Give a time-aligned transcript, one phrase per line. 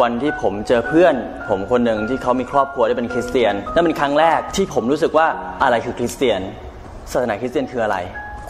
[0.00, 1.14] วันที่ผมเจอเพื่อน
[1.48, 5.26] ผมคนหนึ่งที่เขามีครอบครัวได้เป็นคริสเตียนนั่นเป็นครั้งแรกที่ผมรู้สึกว่า
[5.62, 6.40] อะไรคือคริสเตียน
[7.12, 7.96] ศาสนาคริสเตียนคืออะไร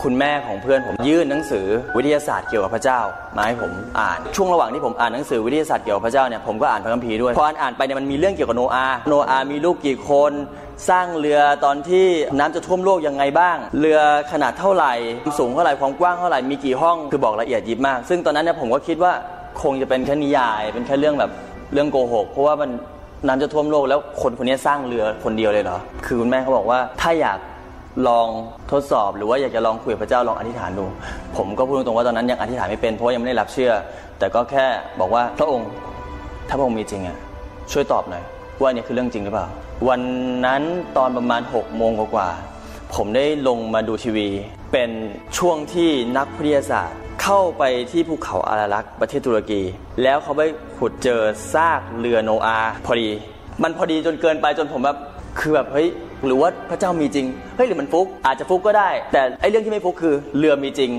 [0.03, 1.67] คุณแม่ของเพื่อนผมยื่นหนังสือ
[1.97, 3.01] วิทยาศาสตร์เกี่ยวกับพระเจ้า
[3.37, 10.33] มาให้ผมอ่านช่วงระหว่างที่ผมอ่านหนังสือวิทยาศาสตร์เกี่ยวกับพระเจ้าเนี่ยผมก็อ่านพระคัมภีร์ด้วยพออ่านอ่านไปเนี่ยมันมีเรื่องเกี่ยวกับโนอาห์โนอาห์มีลูกกี่คน
[10.91, 12.07] สร้างเรือตอนที่
[12.39, 13.99] น้ำจะท่วมโลกยังไงบ้าง เรือ
[14.33, 14.93] ขนาดเท่าไหร่
[15.39, 19.13] สูงเท่าไหร่ความกว้างเท่าไหร่มีกี่ห้องคือบอกละเอียดยิบมาก ซึ่งตอนนั้นเนี่ยผมก็คิดว่า
[19.63, 21.31] คงจะเป็นแค่นิยาย เป็นแค่เรื่องแบบ
[21.73, 22.71] เรื่องโกหก เพราะว่ามัน
[23.27, 27.39] น้ำจะท่วมโลกแล้วคนคนนี้สร้างเรือคนเดียวเลยเหรอ คือคุณแม่เขาบอกว่าถ้าอยาก
[28.09, 28.29] ลอง
[28.73, 30.85] ทดสอบหรือว่าอยากจะลองคุยกับพระเจ้าลองอธิษฐานดู
[31.37, 33.73] ผมก็พูดตรงๆว่าตอนนั้นยังอธิษฐานไม่เป็นเพราะยังไม่ได้รับเชื่อ
[34.19, 34.67] แต่ก็แค่
[35.01, 35.69] บอกว่าพระองค์
[36.49, 37.17] ถ้าพระองค์มีจริงอะ
[37.73, 38.25] ช่วยตอบหน่อย
[38.61, 39.47] ว่านี่คือเรื่องจริงหรือเปล่า
[39.89, 40.01] วัน
[40.47, 40.63] นั้น
[40.97, 44.29] ตอนประมาณ6กโมงกว่าๆผมได้ลงมาดูทีวี
[44.73, 44.91] เป็น
[45.39, 49.61] ช่วงที่นักวิทยาศาสตร์ เข้าไปที่ภูเขาอารารักประเทศตุรกี
[50.03, 50.43] แล้วเขาไป
[50.79, 51.21] ขุดเจอ
[51.55, 53.09] ซากเรือโนอาพอดี
[53.63, 54.99] มันพอดีจนเกินไปจนผมแบบ
[55.41, 55.89] คือแบบเฮ้ย
[56.27, 57.27] หรือว่าพระเจ้ามีจริง
[57.57, 60.91] เฮ้ยหรือมันฟุก อาจจะฟุกก็ได้ แต่ไอ้เรื่องที่ไม่ฟุกคือเรือมีจริง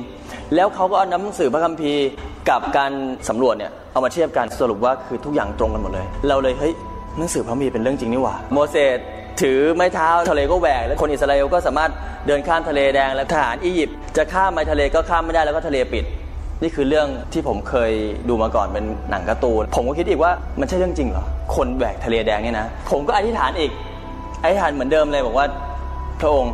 [0.56, 2.08] แล้วเขาก็เอาหนังสือพระคัมภีร์
[2.50, 2.92] กับการ
[3.30, 6.74] สำรวจเนี่ยเอามาเทียบกันสรุปว่าคือทุกอย่างตรงกันหมดเลย เราเลยเฮ้ย
[7.18, 9.00] หนังสือพระคัมภีร์เป็นเรื่องจริงนี่หว่าโมเสส
[9.42, 11.92] ถือไม้เท้าทะเลก็แหวก แล้วคนอิสราเอลก็สามารถ
[12.28, 16.04] เดินข้ามทะเลแดง แล้วทหารอียิปต์จะข้ามไปทะเลก็ข้ามไม่ได้แล้วก็ทะเลปิด
[16.62, 17.92] นี่คือเรื่องที่ผมเคย
[18.30, 23.72] ดูมาก่อนเป็นหนังการ์ตูน ผมก็คิดอีกว่ามันใช่เรื่องจริงเหรอ คนแหวกทะเลแดงเนี่ยนะ ผมก็อธิษฐานอีก
[24.44, 25.48] อธิษฐานเหมือนเดิมเลยบอกว่า
[26.20, 26.54] พระองค์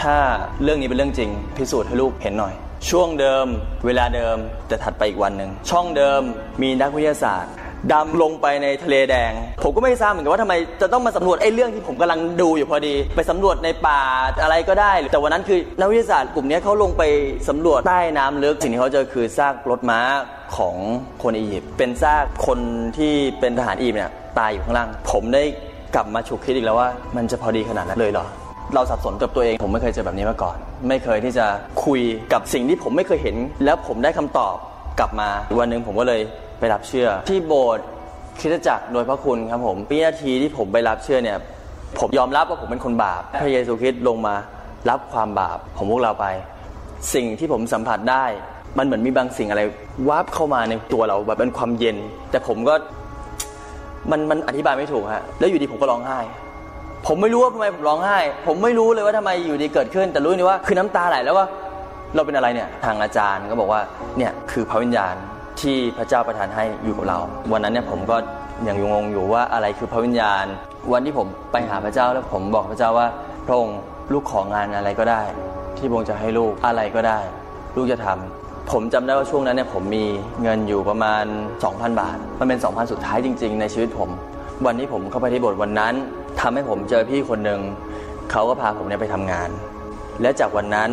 [0.00, 0.16] ถ้า
[0.62, 2.54] เรื่องนี้เป็นเรื่องจริง พิสูจน์ให้ลูกเห็นหน่อย
[2.90, 3.46] ช่วงเดิม
[3.86, 4.36] เวลาเดิม
[4.68, 6.22] แต่ถัดไปอีกวันหนึ่งช่องเดิม
[6.62, 7.52] มีนักวิทยาศาสตร์
[7.92, 9.32] ดำลงไปในทะเลแดง
[9.64, 14.00] ผมก็ไม่ทราบเหมือนกันว่าทำไมจะต้องมาสำรวจไอ้เรื่องที่ผมกำลังดูอยู่พอดี ไปสำรวจในป่า
[14.42, 17.02] อะไรก็ได้ แต่วันนั้นคือนักวิทยาศาสตร์กลุ่มนี้เขาลงไป
[17.48, 20.00] สำรวจใต้น้ำลึกสิ่งที่เขาเจอคือซากรถม้า
[20.56, 20.74] ของ
[21.22, 22.58] คนอียิปต์เป็นซากคน
[22.98, 25.42] ที่เป็นทหารอียิปต์เนี่ยตายอยู่ข้างล่าง ผมได้
[25.94, 28.26] กลับมาฉุกคิดอีกแล้วว่า มันจะพอดีขนาดนั้นเลยเหรอ
[28.74, 30.56] เราสับสนกับตัวเอง ผมไม่เคยเจอแบบนี้มาก่อน
[30.88, 31.46] ไม่เคยที่จะ
[31.84, 32.00] คุย
[32.32, 34.56] กับสิ่งที่ผมไม่เคยเห็น แล้วผมได้คำตอบ
[34.98, 35.28] กลับมา
[35.58, 36.20] วันหนึ่งผมก็เลย
[36.58, 37.86] ไปรับเชื่อ ที่โบสถ์
[38.40, 41.38] คริสตจักรโดยพระคุณครับผมปีนาทีที่ผมไปรับเชื่อเนี่ย
[42.00, 44.34] ผมยอมรับว่าผมเป็นคนบาป พระเยซูคริสต์ลงมา
[44.90, 46.26] รับความบาปของพวกเราไป
[47.14, 48.24] สิ่งที่ผมสัมผัสได้
[48.78, 49.62] มันเหมือนมีบางสิ่งอะไร
[50.08, 51.96] วับเข้ามาในตัวเราแบบเป็นความเย็น
[52.30, 52.74] แต่ผมก็
[54.10, 56.18] มันมันอธิบายไม่ถูกฮะแล้วอยู่ดีผมก็ร้องไห้
[57.06, 61.46] ผมไม่รู้ว่าทำไมผมร้องไห้ ผมไม่รู้เลยว่าทำไมอยู่ดีเกิดขึ้น แต่รู้นี่ว่าคือน้ำตาไหลแล้วว่า
[62.14, 63.80] เราเป็นอะไรเนี่ยทางอาจารย์ก็บอกว่า
[64.18, 65.14] เนี่ยคือพระวิญญาณ
[65.60, 67.18] ที่พระเจ้าประทานให้อยู่กับเรา
[67.52, 68.16] วันนั้นเนี่ยผมก็
[68.68, 70.44] ยังงงอยู่ว่าอะไรคือพระวิญญาณ
[70.92, 73.06] วันที่ผมไปหาพระเจ้าแล้วผมบอกพระเจ้าว่า
[73.46, 73.78] พระองค์
[74.12, 75.22] ลูกของานอะไรก็ได้
[75.76, 77.18] ที่พระองค์จะให้ลูกอะไรก็ได้
[77.76, 80.04] ลูกจะทำผมจำได้ว่าช่วงนั้นเนี่ยผมมี
[80.42, 81.24] เงินอยู่ประมาณ
[81.62, 84.10] 2,000 บาท มันเป็น 2,000 สุดท้ายจริง ๆ ในชีวิตผม
[84.66, 85.94] วันที่ผมเข้าไปที่โบสถ์วันนั้น
[86.40, 87.60] ทำให้ผมเจอพี่คนหนึ่ง
[88.30, 89.50] เขาก็พาผมเนี่ยไปทำงาน
[90.22, 90.90] และจากวันนั้น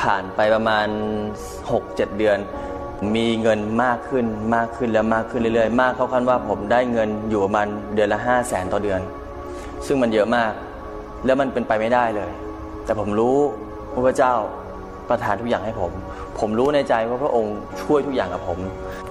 [0.00, 0.86] ผ่านไปประมาณ
[1.50, 2.38] 6-7 เดือน
[3.14, 9.00] มีเงินมากขึ้นมากขึ้นและมากขึ้นเรื่อยๆ มากเข้าขั้นว่าผมได้เงินอยู่ประมาณเดือนละ5 0 0แสนต่อเดือน
[9.86, 10.52] ซึ่งมันเยอะมาก
[11.24, 12.30] แล้วมันเป็นไปไม่ได้เลย
[12.84, 13.38] แต่ผมรู้
[13.92, 14.34] ว่าพระเจ้า
[15.08, 15.92] ประทานทุกอย่างให้ผม
[16.38, 18.58] ผมรู้ในใจว่าพระองค์ช่วยทุกอย่างกับผม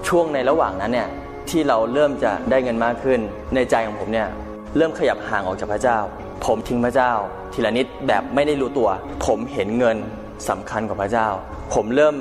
[0.08, 1.08] ช่วงในระหว่างนั้นเนี่ย
[1.50, 3.20] ที่เราเริ่มจะได้เงินมากขึ้น
[3.54, 4.28] ในใจของผมเนี่ย
[4.76, 5.98] เริ่มขยับห่างออกจากพระเจ้า
[6.44, 7.12] ผมทิ้งพระเจ้า
[7.52, 8.88] ทีละนิดแบบไม่ได้รู้ตัว
[9.26, 9.96] ผมเห็นเงิน
[10.48, 11.28] สำคัญกว่าพระเจ้า
[11.74, 12.14] ผมเริ่ม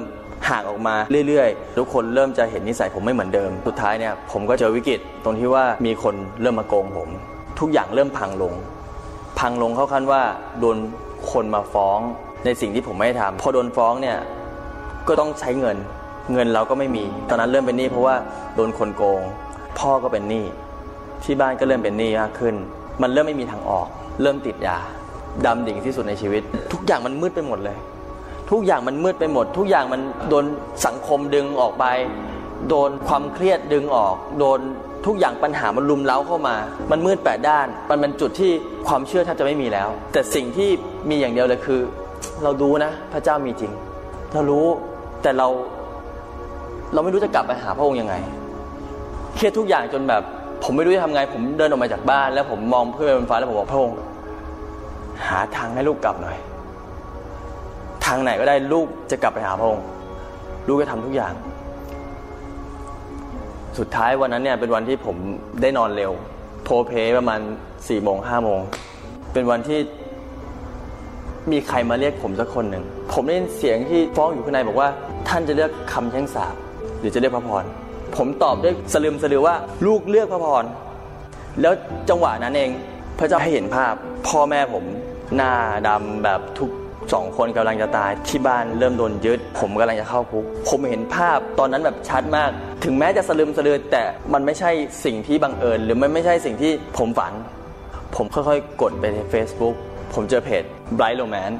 [0.49, 0.95] ห่างออกมา
[1.27, 7.09] เรื่อยๆ ทุกคนเริ่มจะเห็นนิสัยผมไม่เหมือนเดิม สุดท้ายเนี่ยผมก็เจอวิกฤตตรงที่ว่ามีคนเริ่มมาโกงผม
[7.59, 8.53] ทุกอย่างเริ่มพังลง
[9.39, 10.21] พังลงเข้าขั้นว่า
[10.59, 10.77] โดน
[11.31, 11.99] คนมาฟ้อง
[12.45, 14.17] ในสิ่งที่ผมไม่ได้ทำพอโดนฟ้องเนี่ย
[15.07, 15.77] ก็ต้องใช้เงิน
[16.33, 18.15] เงินเราก็ไม่มี ตอนนั้นเริ่มเป็นหนี้เพราะว่า
[18.55, 19.21] โดนคนโกง
[19.79, 20.45] พ่อก็เป็นหนี้
[21.23, 22.55] ที่บ้านก็เริ่มเป็นหนี้มากขึ้น
[23.01, 23.87] มันเริ่มไม่มีทางออก
[24.21, 24.77] เริ่มติดยา
[25.45, 26.41] ดำดิ่งที่สุดในชีวิต
[26.73, 27.77] ทุกอย่างมันมืดไปหมดเลย
[28.51, 30.45] ทุกอย่างมันมืดไปหมด ทุกอย่างมันโดน
[30.85, 31.85] สังคมดึงออกไป
[32.69, 34.59] โดนความเครียดดึงออก โดน
[35.05, 36.55] ทุกอย่างปัญหามันลุมเล้าเข้ามา
[36.91, 38.51] มันมืดแปดด้าน มันเป็นจุดที่
[38.87, 40.69] ความเชื่อแทบจะไม่มีแล้ว แต่สิ่งที่
[41.09, 41.81] มีอย่างเดียวเลยคือ
[42.43, 43.71] เราดูนะ พระเจ้ามีจริง
[44.33, 44.65] เรารู้
[45.23, 45.47] แต่เรา
[46.93, 48.15] เราไม่รู้จะกลับไปหาพระองค์ยังไง
[49.35, 50.23] เครียดทุกอย่างจนแบบ
[50.63, 53.97] ผมไม่รู้จะทำไง ผมเดินออกมาจากบ้าน แล้วผมมองเพื่อนบนฟ้าแล้วผมบอกพระองค์
[55.27, 56.37] หาทางให้ลูกกลับหน่อย
[58.05, 59.85] ทางไหนก็ได้ลูกจะกลับไปหาพระองค์
[60.67, 61.33] ลูกจะทำทุกอย่าง
[63.77, 65.15] สุดท้ายวันนั้นเนี่ยเป็นวันที่ผม
[65.61, 66.11] ได้นอนเร็ว
[66.63, 67.39] โพเพประมาณ
[67.87, 68.59] สี่โมงห้าโมง
[69.33, 69.79] เป็นวันที่
[71.51, 74.89] มีใครมาเรียกผมสักคนหนึ่ง ผมได้ยินเสียงที่ฟ้องอยู่ข้างในบอกว่า
[75.27, 76.55] ท่านจะเลือกคำแช่งสาบ
[76.99, 77.63] หรือจะเรียกพระพร
[78.15, 79.55] ผมตอบด้วยสลืมสลือว่า
[79.85, 80.63] ลูกเลือกพระพร
[81.61, 81.73] แล้ว
[82.09, 82.69] จังหวะนั้นเอง
[83.19, 83.93] พระเจ้าให้เห็นภาพ
[84.27, 84.83] พ่อแม่ผม
[85.35, 85.51] หน้า
[85.87, 86.71] ดำแบบทุก
[87.13, 92.49] สองคนกำลังจะตายที่บ้านเริ่มโดนยึด ผมกำลังจะเข้าคุก ผมเห็นภาพตอนนั้นแบบชัดมาก
[92.83, 94.03] ถึงแม้จะสลืมสลือแต่
[94.33, 94.71] มันไม่ใช่
[95.05, 97.33] สิ่งที่บังเอิญ หรือมันไม่ใช่สิ่งที่ผมฝัน
[98.15, 99.75] ผมค่อยๆ กดไปใน Facebook
[100.13, 100.63] ผมเจอเพจ
[100.97, 101.57] Bright Romance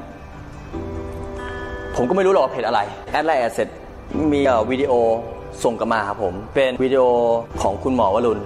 [1.96, 2.80] ผมก็ไม่รู้หรอกเพจอะไร
[3.12, 3.68] add LINE add เสร็จ
[4.32, 4.40] มี
[4.70, 4.92] วิดีโอ
[5.64, 7.02] ส่งกลับมาครับผม เป็นวิดีโอ
[7.62, 8.40] ของคุณหมอวรุณ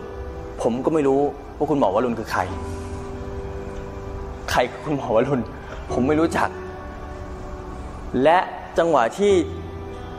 [0.62, 1.20] ผมก็ไม่รู้
[1.58, 2.40] ว่าคุณหมอวรุณคือใคร
[4.50, 5.42] ใครคือคุณหมอวรุณ
[5.92, 6.48] ผมไม่รู้จัก
[8.24, 8.38] และ
[8.78, 9.32] จังหวะที่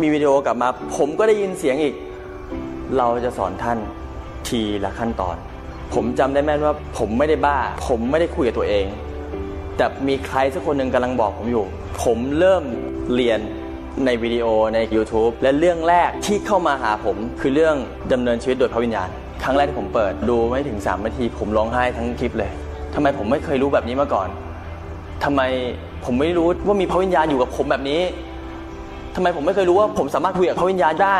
[0.02, 1.96] มีวิดีโอกลับมา ผมก็ได้ยินเสียงอีก
[2.98, 3.78] เราจะสอนท่าน
[4.48, 5.36] ทีละขั้นตอน
[5.94, 7.58] ผมจำได้แม่นว่าผมไม่ได้บ้า
[7.88, 8.86] ผมไม่ได้คุยกับตัวเอง
[9.78, 11.66] แต่มีใครสักคนหนึ่งกำลังบอกผมอยู่
[12.04, 12.64] ผมเริ่ม
[13.16, 13.40] เรียน
[14.06, 14.46] ในวิดีโอ
[14.76, 17.76] ใน YouTube และเรื่องแรกที่เข้ามาหาผม คือเรื่อง
[18.14, 19.10] ดำเนินชีวิตโดยพระวิญญาณ
[19.44, 22.52] ครั้งแรกที่ผมเปิดดูไม่ถึง3นาที ผมร้องไห้ทั้งคลิปเลย
[22.94, 24.28] ทำไมผมไม่เคยรู้แบบนี้มาก่อน
[25.24, 25.42] ทำไม
[26.06, 28.02] ผมไม่รู้ว่ามีพระวิญญาณอยู่กับผมแบบนี้
[29.16, 31.18] ทำไมผมไม่เคยรู้ว่าผมสามารถคุยกับพระวิญญาณได้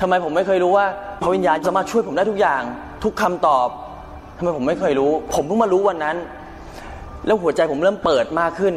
[0.00, 0.86] ทำไมผมไม่เคยรู้ว่า
[1.22, 2.62] พระวิญญาณสามารถช่วยผมได้ทุกอย่าง
[3.04, 3.68] ทุกคำตอบ
[4.38, 6.16] ทำไมผมไม่เคยรู้ ผมเพิ่งมารู้วันนั้น
[7.26, 8.74] แล้วหัวใจผมเริ่มเปิดมากขึ้น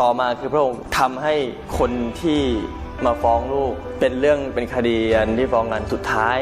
[0.00, 1.34] ต่อมาคือพระองค์ทำให้
[1.78, 1.90] คน
[2.20, 2.40] ที่
[3.04, 6.38] มาฟ้องลูกเป็นเรื่องเป็นคดีอันที่ฟ้องกันสุดท้าย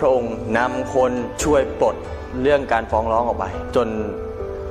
[0.00, 1.12] พระองค์นำคน
[1.42, 1.96] ช่วยปลด
[2.42, 3.44] เรื่องการฟ้องร้องออกไป
[3.76, 3.88] จน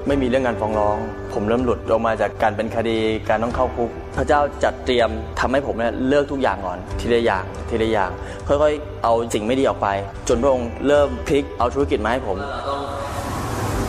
[0.08, 0.98] ไม่มีเรื่องการฟ้องร้อง
[1.34, 2.98] ผมเริ่มหลุดออกมาจากการเป็นคดี
[3.30, 5.10] การต้องเข้าคุก พระเจ้าจัดเตรียม
[5.40, 8.12] ทำให้ผมเนี่ยเลิกทุกอย่างก่อนทีละอย่างทีละอย่าง
[8.48, 9.88] ค่อยๆ เอาสิ่งไม่ดีออกไป
[10.28, 12.38] จนพระองค์เริ่มพลิกเอาธุรกิจมาให้ผม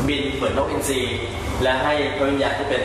[0.09, 1.01] บินเหมือนนกอินทรี
[1.63, 2.83] และให้พระวิญญาณที่เป็น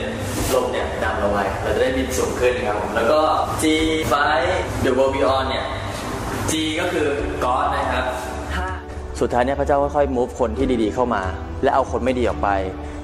[0.54, 3.22] ลมเนี่ยนำเราไว้เราจะได้บินสูงขึ้นครับผมแล้วก็
[3.62, 4.14] G5
[4.84, 5.66] The World Beyond เนี่ย
[6.52, 7.08] G ก็คือ
[7.44, 8.06] God นะครับ
[9.20, 11.24] สุดท้ายเนี่ยพระเจ้าค่อยๆ move คนที่ดีๆเข้ามา
[11.64, 12.50] และเอาคนไม่ดีออกไป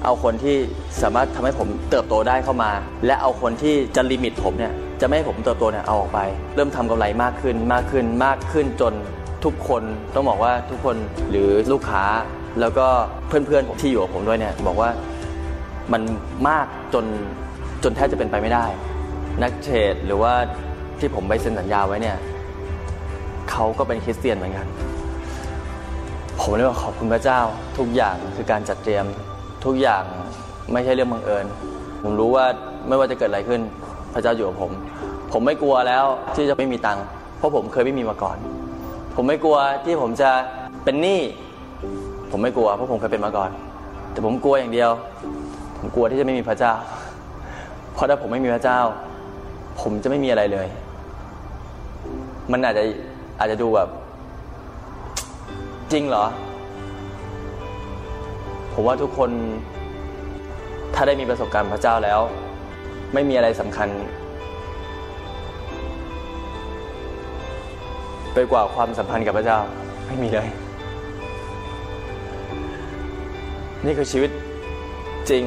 [0.04, 0.56] เอาคนที่
[1.02, 2.70] สามารถทำให้ผมเติบโตได้เข้ามา
[3.06, 6.20] และเอาคนที่จะลิมิตผมเนี่ยจะไม่ให้ผมเติบโตเนี่ยเอาออกไป
[6.54, 8.94] เริ่มทำกำไรมากขึ้นมากขึ้นมากขึ้นจน
[9.44, 9.82] ทุกคน
[10.14, 10.96] ต้องบอกว่าทุกคน
[11.30, 12.04] หรือลูกค้า
[12.60, 12.86] แล้วก็
[13.28, 14.90] เพื่อนๆผมที่อยู่กับผมด้วยเนี่ยบอกว่า
[15.92, 16.02] มัน
[16.48, 17.04] มากจน
[17.82, 18.66] จนแทบจะเป็นไปไม่ได้
[19.42, 20.32] นักเทรดหรือว่า
[20.98, 22.16] ที่ผมไปเซ็นสัญญาไว้เนี่ย
[23.50, 24.66] เขาก็เป็นคริสเตียนเหมือนกัน
[26.40, 27.40] ผมเลยว่าขอบคุณพระเจ้า
[27.78, 29.04] ทุกอย่างคือการจัดเตรียม
[29.64, 30.02] ทุกอย่าง
[30.72, 31.46] ไม่ใช่เรื่องบังเอิญ
[32.02, 32.44] ผมรู้ว่า
[32.88, 33.60] ไม่ว่าจะเกิดอะไรขึ้น
[34.14, 34.72] พระเจ้าอยู่กับผม
[35.32, 36.04] ผมไม่กลัวแล้ว
[36.34, 37.04] ที่จะไม่มีตังค์
[37.38, 38.36] เพราะผมเคยไม่มีมาก่อน
[39.14, 40.30] ผมไม่กลัวที่ผมจะ
[40.84, 41.20] เป็นหนี้
[42.30, 43.50] ผมไม่กลัวเพราะผมเคยเป็นมาก่อน
[44.12, 44.90] แต่ผมกลัวอย่างเดียว
[45.78, 46.72] ผมกลัวที่จะไม่มีพระเจ้า
[47.94, 48.80] เพราะถ้าผมไม่มีพระเจ้า
[49.80, 50.68] ผมจะไม่มีอะไรเลย
[52.52, 52.84] มันอาจจะ
[53.38, 53.88] อาจจะดูแบบ
[55.92, 56.26] จริงเหรอ
[58.72, 59.30] ผมว่าทุกคน
[60.94, 62.20] ถ้าได้มีประสบการณ์พระเจ้าแล้ว
[63.14, 63.88] ไม่มีอะไรสำคัญ
[68.34, 69.58] ไปกว่าความสัมพันธ์กับพระเจ้า
[70.06, 70.48] ไม่มีเลย
[73.84, 74.30] นี่คือชีวิต
[75.30, 75.44] จริง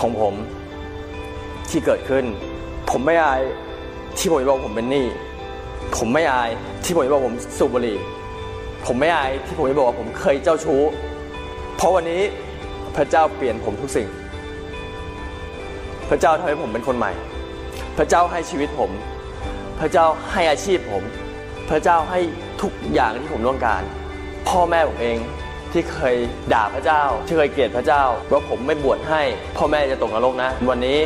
[0.00, 0.34] ของผม
[1.70, 2.24] ที่เกิดขึ้น
[2.90, 3.40] ผมไม่อาย
[4.18, 5.06] ที่ผมบอกผมเป็นหนี้
[5.96, 6.50] ผมไม่อาย
[6.84, 7.96] ที่ผมบอกผมสูบบุหรี่
[8.90, 10.80] ผมไม่อายที่ผมจะบอกว่าผมเคยเจ้าชู้
[11.76, 12.22] เพราะวันนี้
[12.96, 14.08] พระเจ้าเปลี่ยนผมทุกสิ่ง
[16.10, 17.12] พระเจ้าทำให้ผมเป็นคนใหม่
[17.98, 18.90] พระเจ้าให้ชีวิตผม
[19.80, 21.02] พระเจ้าให้อาชีพผม
[21.70, 22.20] พระเจ้าให้
[22.62, 23.82] ทุกอย่างที่ผมต้องการ
[24.48, 25.18] พ่อแม่ผมเอง
[25.72, 26.16] ที่เคย
[26.52, 29.22] ด่าพระเจ้าที่เคยเกลียดพระเจ้าว่าผมไม่บวชให้
[29.56, 30.98] พ่อแม่จะตกนรกนะ วันนี้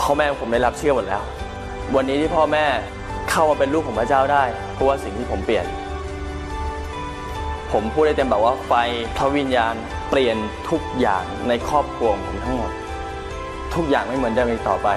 [0.00, 1.22] พ่อแม่ผมได้รับเชื่อหมดแล้ว
[1.96, 2.64] วันนี้ที่พ่อแม่
[3.30, 5.66] เข้ามาเป็นลูกของพระเจ้าได้ เพราะว่าสิ่งที่ผมเปลี่ยน
[7.78, 8.72] ผมพูดได้เต็มปากว่าไฟ
[9.16, 9.74] พระวิญญาณ
[10.10, 10.36] เปลี่ยน
[10.70, 12.72] ทุกอย่างในครอบครัวของผมทั้งหมด
[13.74, 14.88] ทุกอย่างไม่เหมือนเดิมอีกต่อไป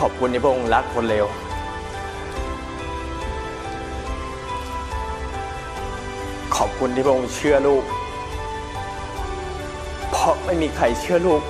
[0.00, 1.26] ขอบคุณที่พระองค์รักคนเลว
[6.56, 7.84] ขอบคุณที่พระองค์เชื่อลูก
[10.10, 11.40] เพราะไม่มีใครเชื่อลูก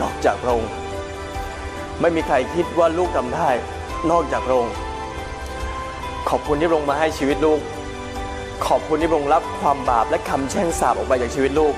[0.00, 0.72] นอกจากพระองค์
[2.00, 3.48] ไม่มีใครคิดว่าลูกทำได้
[4.10, 4.74] นอกจากพระองค์
[6.28, 7.60] ขอบคุณที่พระองค์มาให้ชีวิตลูก
[8.66, 11.74] ขอบคุณที่พระองค์รับความบาปและคำแช่งสาปออกไปจากชีวิตลูก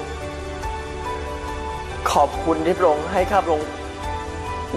[2.13, 3.69] ขอบคุณที่พระองค์ให้ข้าพระองค์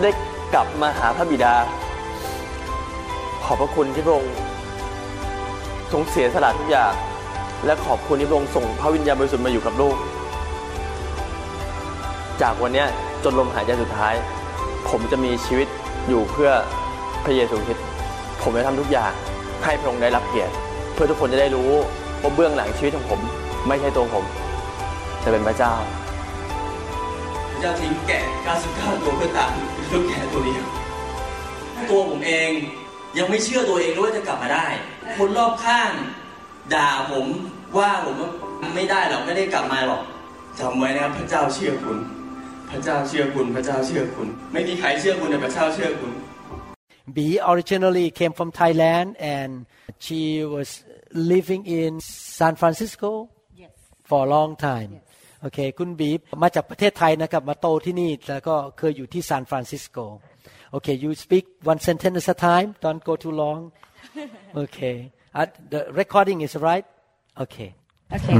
[0.02, 0.10] ได้
[0.54, 1.54] กลับมาหาพระบิดา
[3.44, 4.34] ขอบพระคุณที่พระองค์
[5.92, 6.94] ทรงเสียสละทุกอย่าง
[7.66, 9.96] และขอบคุณที่พระองค์ส่งพระวิญญาณบริสุทธิ์มาอยู่กับลูก
[12.42, 12.86] จากวันนี้
[13.24, 14.14] จนลมหายใจสุดท้าย
[14.94, 15.68] ผมจะมีชีวิต
[16.08, 16.52] อยู่เพื่อ
[17.24, 17.86] พระเยซูคริสต์
[18.44, 19.12] ผมจะทำทุกอย่าง
[19.64, 20.54] ให้พระองค์ได้รับเกียรติ
[20.94, 21.70] เพื่อทุกคนจะได้รู้
[22.22, 23.20] ว่าเบื้องหลังชีวิตของผม
[23.68, 24.26] ไม่ใช่ตัวผม
[25.22, 25.74] แต่เป็นพระเจ้า
[27.52, 28.24] พระเจ้าทิ้งแกะ
[28.62, 29.52] 99 ตัวเพื่อตาม
[29.92, 30.64] ลูกแกะตัวเดียว
[31.90, 32.50] ตัวผมเอง
[33.18, 34.68] ยังไม่เชื่อตัวเองด้วยว่าจะกลับมาได้
[35.18, 35.92] คนรอบข้าง
[36.74, 37.26] ด่าผม
[37.78, 38.16] ว่าผม
[38.76, 40.02] ไม่ได้หรอกไม่ได้กลับมาหรอก
[40.60, 42.00] จำไว้นะครับพระเจ้าเชื่อคุณ
[42.74, 46.12] พระเจ้าเชื่อคุณพระเจ้าเชื่อคุณ ไม่มีใครเชื่อคุณแต่พระเจ้าเชื่อคุณ
[47.16, 47.18] B
[47.52, 49.52] originally came from Thailand and
[50.06, 50.22] she
[50.56, 50.70] was
[51.32, 51.92] living in
[52.40, 53.10] San Francisco
[53.62, 53.72] Yes.
[54.10, 54.92] for a long time
[55.42, 56.10] โอเคคุณบี
[56.44, 59.98] มาจากประเทศไทยนะครับ มาโตที่นี่ แล้วก็เคยอยู่ที่ซานฟรานซิสโก
[60.72, 63.60] โอเค you speak one sentence at a time don't go too long
[64.64, 64.98] okay
[65.40, 66.86] uh, the recording is right
[67.44, 67.70] okay
[68.18, 68.38] Okay.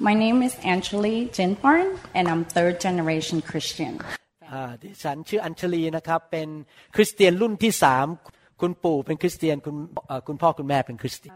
[0.00, 3.92] My name is Angeli Jinparn, and I'm third generation Christian.
[4.52, 6.48] อ่าดิฉันชื่ออัญชลีนะครับเป็น
[6.96, 8.06] คริสเตียนรุ่นที่สาม
[8.60, 9.74] คุณปู่เป็นคริสเตียนคุณ
[10.08, 11.32] เอ่อคุณพ่อคุณแม่เป็นคริสเตียน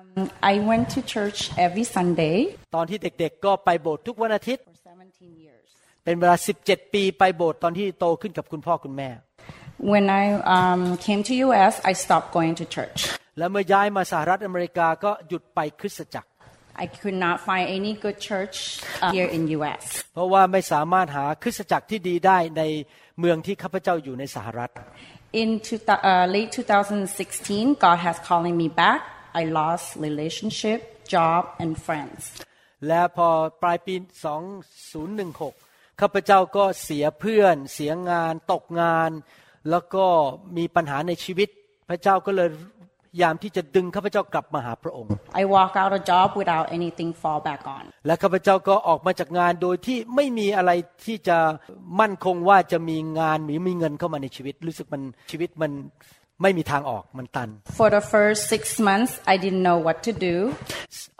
[0.53, 2.37] I went to church every Sunday
[2.75, 4.77] ตอนที่เด็กๆก็ไปโบสถ์ทุกวันอาทิตย์ for
[5.11, 5.67] 17 years.
[6.05, 9.11] เป็นเวลา 17 ปีไปโบสถ์ตอนที่โตขึ้นกับคุณพ่อคุณแม่
[9.93, 10.25] When I
[10.57, 13.01] um, came to U.S., I stopped going to church.
[13.39, 16.29] แล้วเมื่อย้ายมาสหรัฐอเมริกาก็หยุดไปคริสตจักร
[16.77, 18.57] I could not find any good church
[19.03, 19.83] uh, here in U.S.
[20.15, 22.63] เพราะว่าไม่สามารถหาคริสตจักรที่ดีได้ใน
[23.21, 24.73] เมืองที่ข้าพเจ้าอยู่ในสหรัฐ
[25.43, 29.01] In two, uh, late 2016, God has calling me back.
[29.41, 30.79] I lost relationship,
[31.15, 32.21] job, and friends.
[32.87, 33.29] และพอ
[33.63, 33.95] ปลายปี
[34.77, 39.11] 2016 ข้าพเจ้าก็เสียเพื่อน เสียงาน ตกงาน
[39.71, 40.07] แล้วก็
[40.57, 41.49] มีปัญหาในชีวิต
[41.89, 42.49] พระเจ้าก็เลย
[42.92, 47.85] พ ยายามที่จะดึงข้าพเจ้ากลับมาหาพระองค์ I walk out a job without anything fall back on.
[48.07, 50.71] และข้าพเจ้าก็ออกมาจากงานโดยที่ไม่มีอะไร
[51.07, 51.39] ที่จะ
[52.01, 55.73] มั่นคงว่าจะมีงานหรือมีเงินเข้ามาในชีวิต รู้สึกมันชีวิตมัน
[56.43, 57.49] ไม่มีทางออกมันตัน
[57.81, 60.35] For the first six months, I didn't know what to do.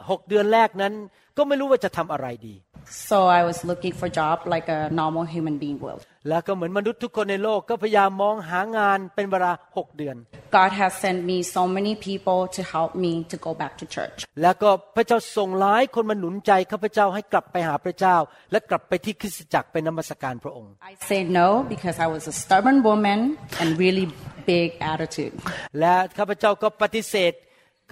[0.09, 0.93] หกเดือนแรกนั้น
[1.37, 2.55] ก็ไม่รู้ว่าจะทำอะไรดี
[2.89, 5.99] So I was looking for job like a normal human being will.
[6.29, 10.15] แล้วก็เหมือนมนุษย์ทุกคนในโลกก็พยายามมองหางานเป็นเวลาหกเดือน
[10.57, 14.19] God has sent me so many people to help me to go back to church.
[14.41, 18.15] แล้วก็พระเจ้าส่งหลายคนมาหนุนใจข้าพเจ้าให้กลับไปหาพระเจ้า
[18.51, 23.19] และกลับไปที่คริสตจักรเป็นนมัสการพระองค์ I said no because I was a stubborn woman
[23.61, 24.05] and really
[24.51, 25.33] big attitude.
[25.79, 27.33] และข้าพเจ้าก็ปฏิเสธ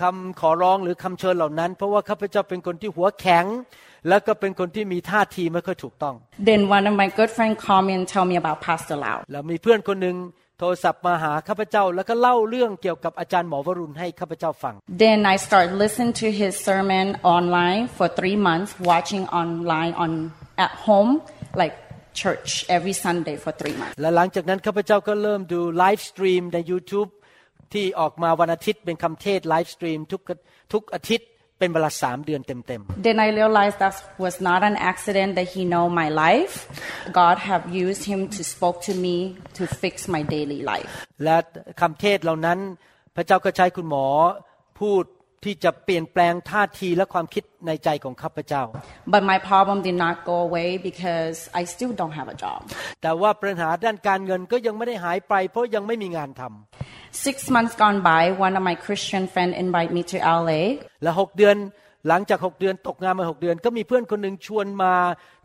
[0.02, 3.46] คำขอร้องหรือคำเชิญเหล่านั้น เพราะว่าข้าพเจ้าเป็นคนที่หัวแข็ง
[4.10, 6.16] แล้วก็เป็นคนที่มีท่าทีไม่ค่อยถูกต้อง
[6.50, 9.18] Then one of my good friends called me and tell me about Pastor Lau.
[9.32, 10.18] แล้วมีเพื่อนคนหนึ่ง
[10.60, 14.74] โทรศัพท์มาหาข้าพเจ้าแล้วก็เล่าเรื่องเกี่ยวกับอาจารย์หมอวรุณให้ข้าพเจ้าฟัง
[15.06, 17.06] Then I started listening to his sermon
[17.36, 20.12] online for three months, watching online on
[20.66, 21.12] at home,
[21.62, 21.76] like
[22.22, 23.96] church every Sunday for three months.
[24.02, 27.10] และหลังจากนั้นข้าพเจ้าก็เริ่มดูไลฟ์สตรีมใน YouTube
[27.74, 30.22] ที่ออกมาวันอาทิตย์เป็นคำเทศไลฟ์สตรีมทุก
[30.74, 31.28] ทุกอาทิตย์
[31.62, 36.56] เป็นเวลาสามเดือนเต็ม Then I realized that was not an accident that he know my life.
[37.22, 39.18] God have used him to spoke to me
[39.58, 40.92] to fix my daily life.
[41.08, 41.38] ๆและ
[41.82, 42.60] คำเทศเหล่านั้น
[43.16, 44.06] พระเจ้าก็ใช้คุณหมอ
[44.80, 45.04] พูด
[45.44, 48.64] ที่จะเปลี่ยนแปลงท่าทีและความคิดในใจของข้าพเจ้า
[49.14, 52.60] But my problem did not go away because I still don't have a job.
[53.02, 60.62] แต่ว่าปัญหาด้านการเงินก็ยังไม่ได้หายไป เพราะยังไม่มีงานทำ Six months gone by, one of my Christian friend invite me to LA.
[61.04, 61.56] และหกเดือน
[62.08, 64.94] หลังจากหกเดือนตกงานมาหกเดือน ก็มีเพื่อนคนหนึ่งชวนมา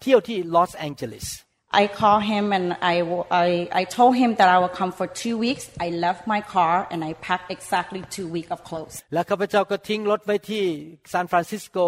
[0.03, 1.27] เที่ยวที่ลอสแองเจลิส
[1.73, 5.07] I called him and I, w- I- I told him that I would come for
[5.09, 5.65] two weeks.
[5.87, 8.95] I left my car and I packed exactly two weeks of clothes.
[9.13, 10.65] และข้าพเจ้าก็ทิ้งรถไว้ที่
[11.13, 11.79] ซานฟรานซิสโก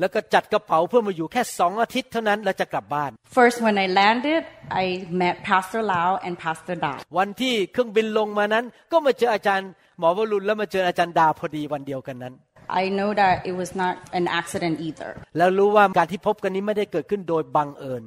[0.00, 4.42] แล้วก็จัดกระเป๋าเพื่อมาอยู่แค่สองอาทิตย์เท่านั้นแล้วจะกลับบ้าน First, when I landed,
[4.82, 4.84] I
[5.22, 6.92] met Pastor Lau and Pastor Da.
[7.18, 9.68] วันที่เครื่องบินลงมานั้น ก็มาเจออาจารย์
[9.98, 12.34] หมอวรุณแล้วมาเจออาจารย์ดาพอดีวันเดียวกันนั้น
[12.82, 15.10] I know that it was not an accident either.
[15.36, 18.04] แล้วรู้ว่าการที่พบกันนี้ไม่ได้เกิดขึ้นโดยบังเอิญ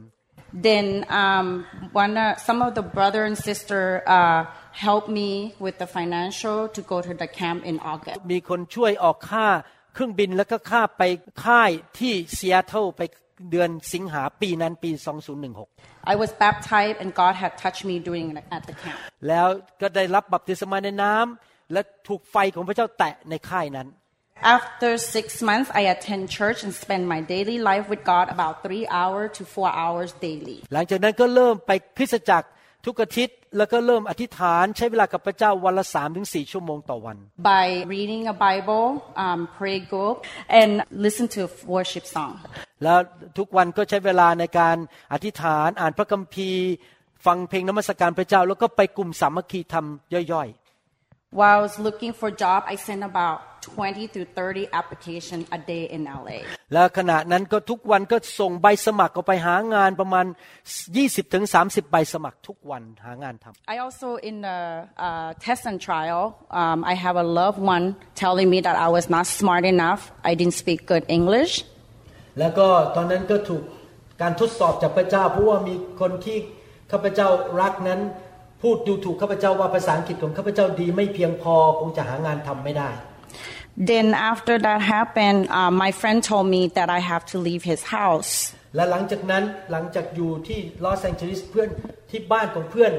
[0.53, 5.87] Then um, one, uh, some of the brother and sister uh, helped me with the
[5.87, 8.17] financial to go to the camp in August.
[8.33, 9.47] มีคนช่วยออกค่า
[9.95, 11.03] เครื่องบินแล้วก็ค่าไป
[11.47, 13.03] ค่ายที่ซีแอตเทิลไป
[13.51, 14.91] เดือนสิงหาปีนั้นปี
[15.51, 18.99] 2016 I was baptized and God had touched me during at the camp.
[19.29, 19.47] แล้ว
[19.81, 23.89] ก็ได้รับบัพติศมาในน้ำและถูกไฟของพระเจ้าแตะในค่ายนั้น
[24.44, 28.88] After six months, I attend church and spend my daily life with God about three
[28.88, 30.58] hours to four hours daily.
[30.74, 32.48] หลังจากนั้นก็เริ่มไปคริสตจักร
[32.86, 37.18] ทุกอาทิตย์แล้วก็เริ่มอธิษฐานใช้เวลากับพระเจ้าวันละสามถึงสี่ชั่วโมงต่อวัน
[37.52, 38.88] By reading a Bible,
[39.26, 40.18] um, pray group,
[40.62, 40.72] and
[41.06, 41.42] listen to
[41.76, 42.34] worship song.
[42.84, 43.00] แล้ว
[43.38, 44.78] ทุกวันก็ใช้เวลาในการ
[45.14, 46.66] อธิษฐานอ่านพระคัมภีร์
[47.26, 50.50] ฟังเพลงนมัสการพระเจ้า แล้วก็ไปกลุ่มสามัคคีทำย่อย
[51.39, 55.59] While I was looking for a job, I sent about 20 to 30 applications a
[55.59, 56.39] day in LA.
[56.57, 60.27] ๆ แล้วขณะนั้นก็ทุกวันก็ส่งใบสมัครออกไปหางานประมาณ
[60.81, 64.59] 20-30ถึง30 ใบสมัครทุกวันหางานทำ I also, in the
[65.07, 66.25] uh, test and trial,
[66.61, 67.87] um, I have a loved one
[68.25, 70.01] telling me that I was not smart enough.
[70.31, 71.53] I didn't speak good English.
[72.39, 72.67] แล้วก็
[72.97, 73.63] ตอนนั้นก็ถูก
[74.23, 76.39] การทดสอบจากพระเจ้า เพราะว่ามีคนที่
[76.91, 77.29] ข้าพเจ้า
[77.61, 78.01] รักนั้น
[78.62, 82.92] พูดดูถูกข้าพเจ้าว่าภาษาอังกฤษของข้าพเจ้าดีไม่เพียงพอคงจะหางานทำไม่ได้
[83.92, 87.82] Then, after that happened, uh, my friend told me that I have to leave his
[87.98, 88.32] house.
[88.76, 91.70] และหลังจากนั้นหลังจากอยู่ที่ลอสแองเจลิสเพื่อน
[92.10, 92.92] ที่บ้านของเพื่อน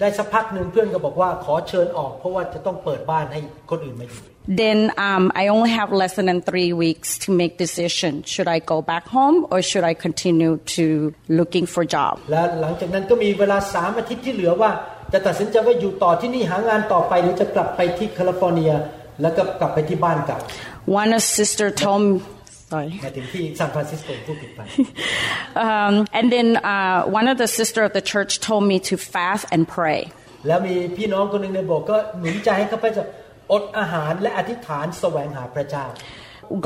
[0.00, 3.40] ได้สักพักหนึ่งเพื่อนก็บอกว่าขอเชิญออกเพราะว่าจะต้องเปิดบ้านให้
[3.70, 4.20] คนอื่นมาอยู่
[4.62, 4.78] Then
[5.08, 8.12] um, I only have less than three weeks to make decision.
[8.32, 12.14] Should I go back home or should I continue to looking for job?
[12.30, 14.70] และหลังจากนั้นก็มีเวลาสามอาทิตย์ที่เหลือว่า
[15.12, 18.72] จะตัดสินใจว่าอยู่ต่อที่นี่หางานต่อไปหรือจะกลับไปที่แคลิฟอร์เนีย
[19.22, 20.38] แล้วก็กลับไปที่บ้านเก่า
[21.02, 22.14] One sister told me,
[22.70, 22.90] sorry.
[23.02, 24.60] หมายถึงที่ซานฟรานซิสโกพูดผิดไป
[25.66, 29.44] Um, and then uh, one of the sister of the church told me to fast
[29.54, 30.00] and pray.
[30.46, 33.04] แล้วมีพี่น้องคนหนึ่งในโบสถ์ก็หนุนใจให้ข้าพเจ้า
[33.52, 35.86] อดอาหารและอธิษฐานแสวงหาพระเจ้า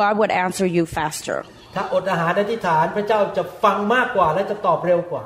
[0.01, 1.39] God would answer you faster.
[1.75, 5.23] ถ้าอดอาหารอธิษฐานพระเจ้าจะฟังมากกว่าและจะตอบเร็วกว่า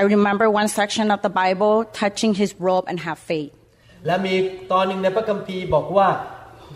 [0.00, 3.52] I remember one section of the Bible touching his robe and have faith.
[4.06, 4.34] และมี
[4.72, 6.08] ตอนหนึ่งในพระคัมภีร์บอกว่า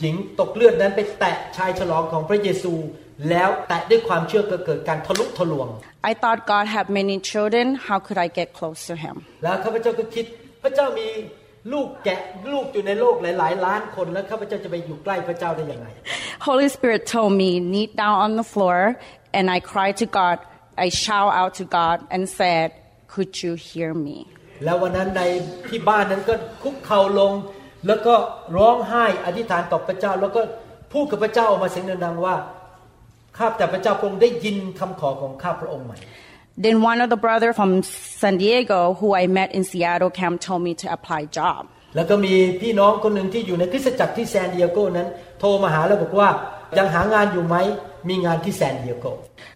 [0.01, 2.73] หญิงตกเลือดนั้นไปแตะชายฉลองของพระเยซู
[3.31, 5.69] แล้วแตะด้วยความเชื่อก็เกิดการทะลุทะลวง
[6.11, 7.67] I thought God had many children.
[7.89, 9.17] How could I get close to him?
[9.43, 10.25] แล้วข้าพเจ้าก็คิด
[10.63, 11.09] พระเจ้ามี
[11.73, 12.21] ลูกแกะ
[12.53, 15.87] ลูกอยู่ในโลกหลาย ๆ ล้านคนแล้วข้าพเจ้าจะไปอยู่ใกล้พระเจ้าได้ยังไง
[16.49, 18.79] Holy Spirit told me, kneel down on the floor,
[19.37, 20.37] and I cried to God.
[20.87, 22.69] I shout out to God and said,
[23.14, 24.18] Could you hear me?
[24.64, 25.22] แล้ววันนั้นใน
[25.70, 27.32] ที่บ้านนั้นก็คุกเข่าลง
[27.88, 28.14] แล้วก็
[28.58, 30.42] ร้องไห้อธิษฐานต่อพระเจ้า แล้วก็
[30.94, 32.36] พูดกับพระเจ้าออกมาเสียงดังๆว่า
[33.38, 35.94] ข้าแต่พระเจ้าพระองค์ได้ยินคำขอของข้าพระองค์ไหม
[36.66, 37.72] Then one of the brother from
[38.22, 41.62] San Diego, who I met in Seattle camp, told me to apply job.
[41.96, 45.08] แล้วก็มีพี่น้องคนหนึ่งที่อยู่ในคริสตจักรที่แซนดิเอโกนั้น
[45.40, 46.30] โทรมาหาแล้วบอกว่า
[46.78, 47.56] ยังหางานอยู่ไหม
[48.10, 49.06] มีงานที่แซนดิเอโก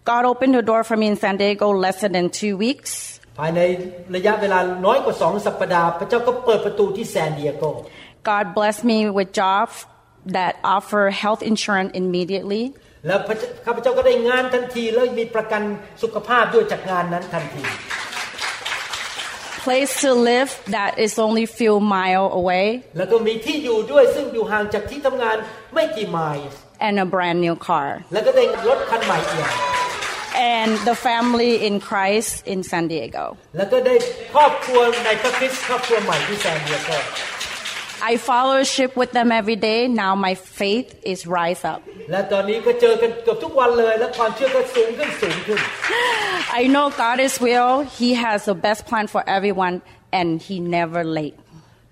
[0.10, 2.92] God opened the door for me in San Diego less than two weeks.
[3.40, 3.60] ภายใน
[4.16, 7.64] ระยะเวลาน้อยกว่าสองสัปดาห์พระเจ้าก็เปิดประตูที่แซนดิเอโก
[8.30, 9.76] God blessed me with jobs
[10.38, 12.64] that offer health insurance immediately.
[13.08, 15.62] แล้วพระเจ้าข้าพเจ้าก็ได้งานทันทีแล้วมีประกัน
[16.04, 17.64] สุขภาพด้วยจากงานนั้นทันที
[19.66, 22.66] Place to live that is only few mile away
[22.98, 25.38] แล้วก็มีที่อยู่ด้วยซึ่งอยู่ห่างจากที่ทำงาน
[25.74, 26.48] ไม่กี่ไมล์
[26.88, 27.88] and a brand new car.
[28.14, 29.77] แล้วก็ได้รถคันใหม่อีก
[30.38, 33.24] And the family in Christ in San Diego.
[33.58, 33.96] แล้วก็ได้
[34.34, 36.92] ครอบครัวในพระคริสต์ครอบครัวใหม่ที่แซนดิเอโก
[38.12, 39.88] I fellowship with them every day.
[39.88, 41.80] Now my faith is rise up.
[42.12, 45.60] และตอนนี้ก็เจอกันเกือบทุกวันเลยและความเชื่อก็สูงขึ้นสูงขึ้น
[46.62, 47.74] I know God is will.
[48.00, 49.76] He has the best plan for everyone
[50.20, 51.38] and he never late.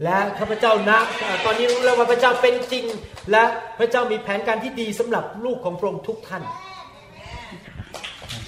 [0.03, 0.99] และข้าพเจ้านะ
[1.45, 2.85] ตอนนี้รู้แล้วว่าพระเจ้าเป็นจริง
[3.31, 3.43] และ
[3.79, 6.43] พระเจ้ามีแผนการที่ดีสำหรับลูกของพระองค์ทุกท่าน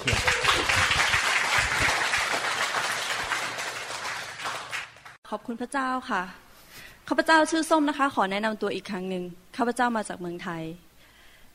[5.36, 6.22] อบคุณพระเจ้าค่ะ
[7.08, 9.24] ข้าพเจ้าชื่อส้มนะคะ ขอแนะนำตัวอีกครั้งหนึ่ง
[9.56, 10.62] ข้าพเจ้ามาจากเมืองไทย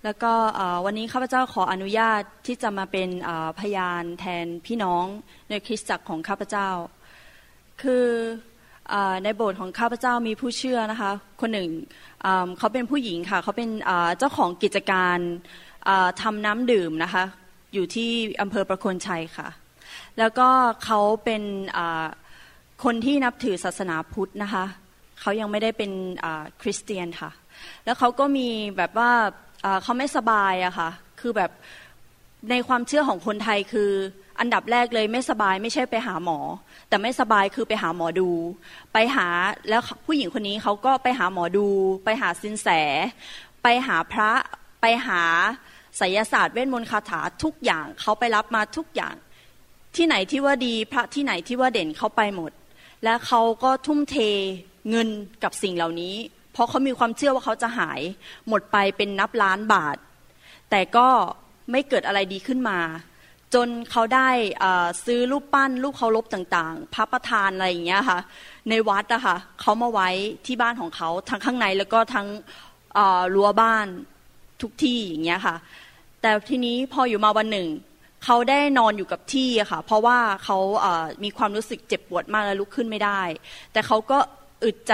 [0.03, 0.33] แล้วก็
[0.85, 3.09] วันนี้ข้าพเจ้าขออนุญาตที่จะมาเป็น
[3.59, 5.05] พยานแทนพี่น้อง
[5.49, 6.69] ในคริสตจักรของข้าพเจ้า
[7.81, 8.05] คือ
[8.93, 11.69] อในโบสถ์ของข้าพเจ้ามีผู้เชื่อนะคะ คนหนึ่ง
[12.57, 13.69] เขาเป็นผู้หญิงค่ะ เขาเป็น
[14.17, 15.17] เจ้าของกิจการ
[16.21, 17.25] ทำน้ำดื่มนะคะ
[17.73, 19.49] อยู่ที่อำเภอประโคนชัยค่ะ
[20.17, 20.49] แล้วก็
[20.85, 21.43] เขาเป็น
[22.83, 24.65] คนที่นับถือศาสนาพุทธนะคะ
[25.19, 25.91] เขายังไม่ได้เป็น
[26.61, 27.31] คริสเตียนค่ะ
[27.85, 29.11] แล้วเขาก็มีแบบว่า
[29.65, 31.51] อ่าเขาไม่สบายอะค่ะ คือแบบ
[32.49, 33.91] ในความเชื่อของคนไทยคือ
[34.39, 36.39] อันดับแรกเลยไม่สบายไม่ใช่ไปหาหมอ
[36.89, 38.29] แต่ไม่สบายคือไปหาหมอดู
[38.93, 39.27] ไปหา
[39.69, 41.67] แล้วผู้หญิงคนนี้เขาก็ไปหาหมอดู
[42.05, 42.67] ไปหาสินแส
[43.63, 44.31] ไปหาพระ
[44.81, 45.21] ไปหา
[45.97, 49.15] ไสยศาสตร์เวทมนต์คาถาทุกอย่างเขาไปรับมาทุกอย่าง
[49.95, 52.51] ที่ไหนที่ว่าดีพระที่ไหนที่ว่าเด่นเขาไปหมด
[53.03, 54.17] และเขาก็ทุ่มเท
[54.89, 55.09] เงิน
[55.43, 56.15] กับสิ่งเหล่านี้
[56.53, 58.01] เพราะเขามีความเชื่อว่าเขาจะหาย
[58.47, 59.97] หมดไปเป็นนับล้านบาท
[60.69, 61.07] แต่ก็
[61.71, 62.79] ไม่เกิดอะไรดีขึ้นมา
[63.53, 64.29] จนเขาได้
[65.05, 68.19] ซื้อรูปปั้นรูปเคารพต่างๆ พระประธานอะไรอย่างเงี้ยค่ะ
[68.69, 70.09] ในวัดอะค่ะเขามาไว้
[70.45, 72.27] ที่บ้านของเขาทั้งข้างในแล้วก็ทั้ง
[73.33, 73.87] รั้วบ้าน
[74.61, 75.55] ทุกที่อย่างเงี้ยค่ะ
[76.25, 77.67] แต่ทีนี้พออยู่มาวันหนึ่ง
[78.25, 83.21] เขาได้นอนอยู่กับที่อะค่ะ เพราะว่าเขาเอ่อมีความรู้สึกเจ็บปวดมากและลุกขึ้นไม่ได้
[83.73, 84.17] แต่เขาก็
[84.63, 84.93] อึดใจ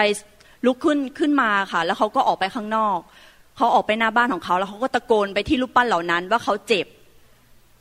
[0.65, 2.99] ลุกขึ้นขึ้นมาค่ะ แล้วเขาก็ออกไปข้างนอก
[3.57, 6.87] เขาออกไปหน้าบ้านของเขา แล้วเขาก็ตะโกนไปที่รูปปั้นเหล่านั้น ว่าเขาเจ็บ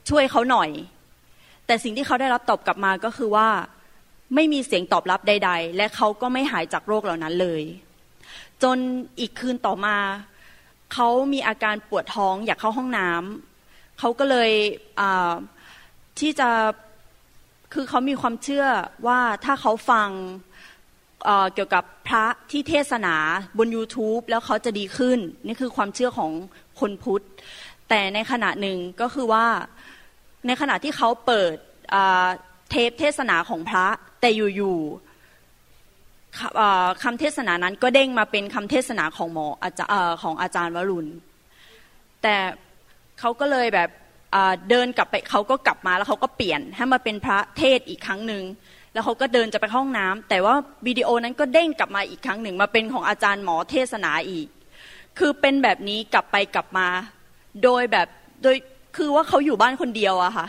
[0.09, 0.71] ช่วยเขาหน่อย
[1.67, 3.49] แต่สิ่งที่เขาได้รับตอบกลับมาก็คือว่า
[4.35, 7.63] ไม่มีเสียงตอบรับใด ๆ และเขาก็ไม่หายจากโรคเหล่านั้นเลย
[8.63, 8.79] จน
[9.21, 9.97] อีกคืนต่อมา
[10.93, 14.51] เขามีอาการปวดท้องอยากเข้าห้องน้ำเขาก็เลย
[16.21, 16.51] ที่จะ
[17.75, 18.67] คือเขามีความเชื่อ
[19.07, 20.09] ว่าถ้าเขาฟัง
[21.25, 23.15] เเกี่ยวกับพระที่เทศนา
[23.59, 26.31] บน YouTube แล้วเขาจะดีขึ้น นี่คือความเชื่อของ
[26.81, 27.25] คนพุทธ
[27.89, 29.47] แต่ในขณะหนึ่งก็คือว่า
[30.47, 31.55] ในขณะที่เขาเปิด
[32.71, 33.87] เทปเทศนาของพระ
[34.21, 35.08] แต่อยู่ๆ
[37.03, 41.11] คำเทศนานั้นก็เด้งมาเป็นคำเทศนาของหมออาจารย์ของอาจารย์วรุณ
[42.23, 42.37] แต่
[43.21, 43.91] เขาก็เลยแบบ
[44.71, 48.45] เดินกลับไปเขาก็กลับมาแล้วเขาก็เปลี่ยนให้มาเป็นพระเทศอีกครั้งหนึ่ง
[48.93, 50.55] แล้วเขาก็เดินจะไปห้องน้ำแต่ว่า
[50.87, 54.47] วิดีโอนั้นก็เด้งกลับมาอีกครั้งหนึ่งมาเป็นของอาจารย์หมอเทศนาอีก
[55.19, 56.89] คือเป็นแบบนี้กลับไปกลับมา
[57.65, 58.09] โดยแบบ
[58.43, 58.57] โดย
[58.97, 60.47] คือว่าเขาอยู่บ้านคนเดียวอะค่ะ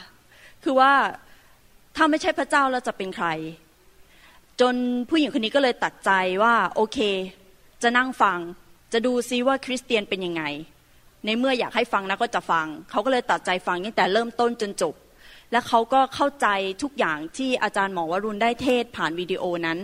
[0.64, 0.92] คือว่า
[1.96, 3.28] ถ้าไม่ใช่พระเจ้าเราจะเป็นใคร
[4.62, 4.76] จน
[5.10, 6.12] ผู้หญิงคนนี้ก็เลยตัดใจ
[6.44, 6.98] ว่าโอเค
[7.84, 8.40] จะนั่งฟัง
[8.94, 10.44] จะดูซิว่าคริสเตียนเป็นยังไง
[11.26, 14.94] ในเมื่ออยากให้ฟังนะก็จะฟัง เขาก็เลยตัดใจฟังตั้งแต่เริ่มต้นจนจบ
[15.52, 16.48] และเขาก็เข้าใจ
[16.84, 19.80] ทุกอย่างที่อาจารย์หมอวรุณได้เทศผ่านวิดีโอนั้น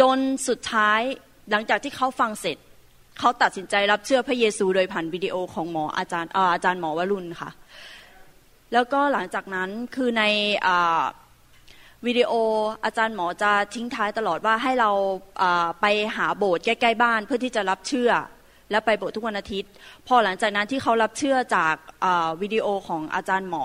[0.00, 1.00] จนสุดท้าย
[1.50, 2.56] หลังจากที่เขาฟังเสร็จ
[3.18, 7.50] เขาตัดสินใจรับเชื่อพระเยซูโดยผ่านวิดีโอของหมออาจารย์อาจารย์หมอวรุณค่ะ
[8.72, 10.24] แล้วก็หลังจากนั้นคือใน
[12.06, 12.32] วิดีโอ
[12.84, 14.90] อาจารย์หมอจะทิ้งท้ายตลอดว่าให้เรา
[15.80, 15.86] ไป
[16.16, 18.10] หาโบสถ์ใกล้ๆบ้านเพื่อที่จะรับเชื่อ
[18.70, 19.70] และไปโบสถ์ทุกวันอาทิตย์
[20.08, 21.74] พอหลังจากนั้นที่เขารับเชื่อจาก
[22.42, 23.64] วิดีโอของอาจารย์หมอ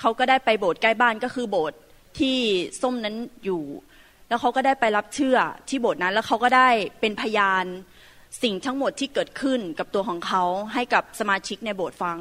[0.00, 1.78] เขาก็ได้ไปโบสถ์ใกล้บ้านก็คือโบสถ์
[2.18, 2.38] ที่
[2.82, 3.62] ส้มนั้นอยู่
[4.28, 5.36] แล้วเขาก็ได้ไปรับเชื่อ
[5.68, 6.68] ที่โบสถ์นั้นแล้วเขาก็ได้
[7.00, 7.64] เป็นพยาน
[8.42, 10.42] สิ่งทั้งหมดที่เกิดขึ้นกับตัวของเขา
[10.74, 12.18] ให้กับสมาชิกในโบสถ์ฟัง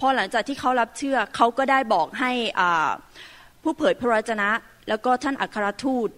[0.00, 2.32] พอหลังจากที่เขารับเชื่อเขาก็ได้บอกให้
[3.62, 4.50] ผู้เผยพระวจนะ
[4.88, 6.08] แล้วก็ท่านอัครทูต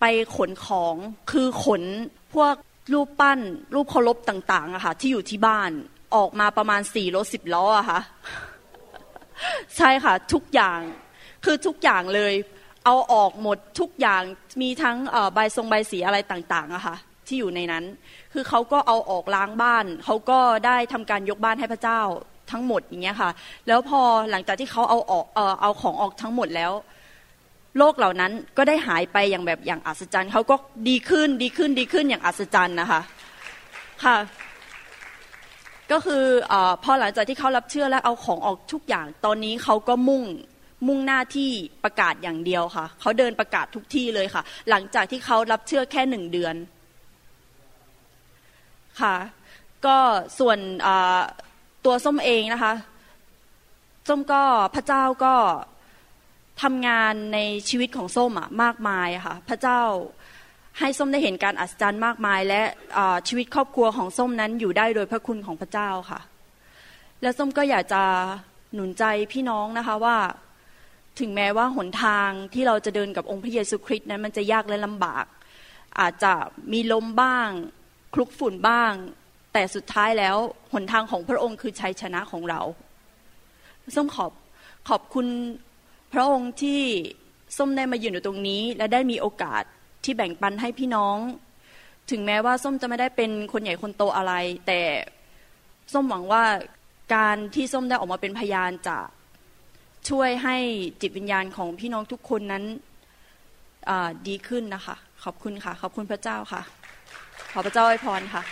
[0.00, 0.04] ไป
[0.36, 0.94] ขนของ
[1.30, 1.82] คือขน
[2.34, 2.54] พวก
[2.92, 3.40] รูปปั้น
[3.74, 5.70] รูปเคารพต่างๆอะค่ะที่อยู่ที่บ้าน
[6.16, 8.00] ออกมาประมาณสี่รถสิบล้ออะค่ะ
[9.76, 10.80] ใช่ค่ะทุกอย่าง
[11.44, 12.34] คือทุกอย่างเลย
[12.84, 14.22] เอาออกหมดทุกอย่าง
[14.62, 14.96] มีทั้ง
[15.34, 17.84] ใบทรงใบสีอะไรต่างๆอะค่ะที่อยู่ในนั้น
[18.32, 22.00] คือเขาก็เอาออกล้างบ้านเขาก็ได้ทำการยกบ้านให้พระเจ้า
[22.50, 23.30] ทั้งหมดอย่างเงี้ยค่ะ
[23.68, 24.00] แล้วพอ
[24.30, 26.72] หลังจากที่เขาเอาออกเออเอาของออกทั้งหมดแล้ว
[27.78, 30.56] โรคเหล่านั้นก็ได้หายไปอย่างแบบอย่างอัศจรรย์เขาก็
[30.88, 33.00] ดีขึ้นดีขึ้นดีขึ้นอย่างอัศจรรย์นะคะ
[34.04, 34.18] ค่ะ
[35.92, 36.54] ก็คืออ
[36.84, 40.22] พอหลังจากที่เขารับเชื่อและเอาของออกทุกอย่าง ตอนนี้เขาก็มุ่ง
[40.86, 41.50] มุ่งหน้าที่
[41.84, 46.54] ประกาศอย่างเดียวค่ะ เขาเดินประกาศทุกที่เลยค่ะ หลังจากที่เขารับเชื่อแค่หนึ่งเดือน
[49.00, 49.16] ค่ะ
[49.86, 49.98] ก็
[50.38, 50.58] ส่วน
[51.84, 52.74] ตัวส้มเองนะคะ
[54.08, 54.42] ส้มก็
[54.74, 55.34] พระเจ้าก็
[56.62, 57.38] ทำงานใน
[57.68, 59.80] ชีวิตของส้มอะมากมายค่ะพระเจ้า
[60.78, 62.62] ให้ส้มได้เห็นการอัศจรรย์มากมาย และ
[63.28, 66.20] ชีวิตครอบครัวของส้มนั้นอยู่ได้โดยพระคุณของพระเจ้าค่ะ
[67.22, 68.02] และส้มก็อยากจะ
[68.74, 70.16] หนุนใจพี่น้องนะคะว่า
[71.20, 75.24] ถึงแม้ว่าหนทางที่เราจะเดินกับองค์พระเยซูคริสต์นั้นมันจะยากและลำบาก
[76.00, 76.32] อาจจะ
[76.72, 77.48] มีลมบ้าง
[78.14, 78.92] คลุกฝุ่นบ้าง
[79.52, 80.36] แต่สุดท้ายแล้ว
[80.72, 82.60] หนทางของพระองค์คือชัยชนะของเรา
[83.96, 84.32] ส้มขอบ
[84.88, 85.26] ขอบคุณ
[86.12, 86.82] พระองค์ที่
[87.58, 89.62] ส้มได้มายืนอยู่ตรงนี้ และได้มีโอกาส
[90.04, 91.16] ที่แบ่งปันให้พี่น้อง
[92.10, 94.32] ถึงแม้ว่าส้มจะไม่ได้เป็นคนใหญ่คนโตอะไร
[94.66, 94.80] แต่
[95.92, 96.44] ส้มหวังว่า
[97.14, 98.98] การที่ส้มได้ออกมาเป็นพยานจะ
[100.08, 100.56] ช่วยให้
[101.00, 102.64] จิตวิญญาณของพี่น้องทุกคนนั้น
[104.28, 106.62] ดีขึ้นนะคะ ขอบคุณค่ะ ขอบคุณพระเจ้าค่ะ
[107.52, 108.42] ขอพระเจ้าอวยพรค่ะ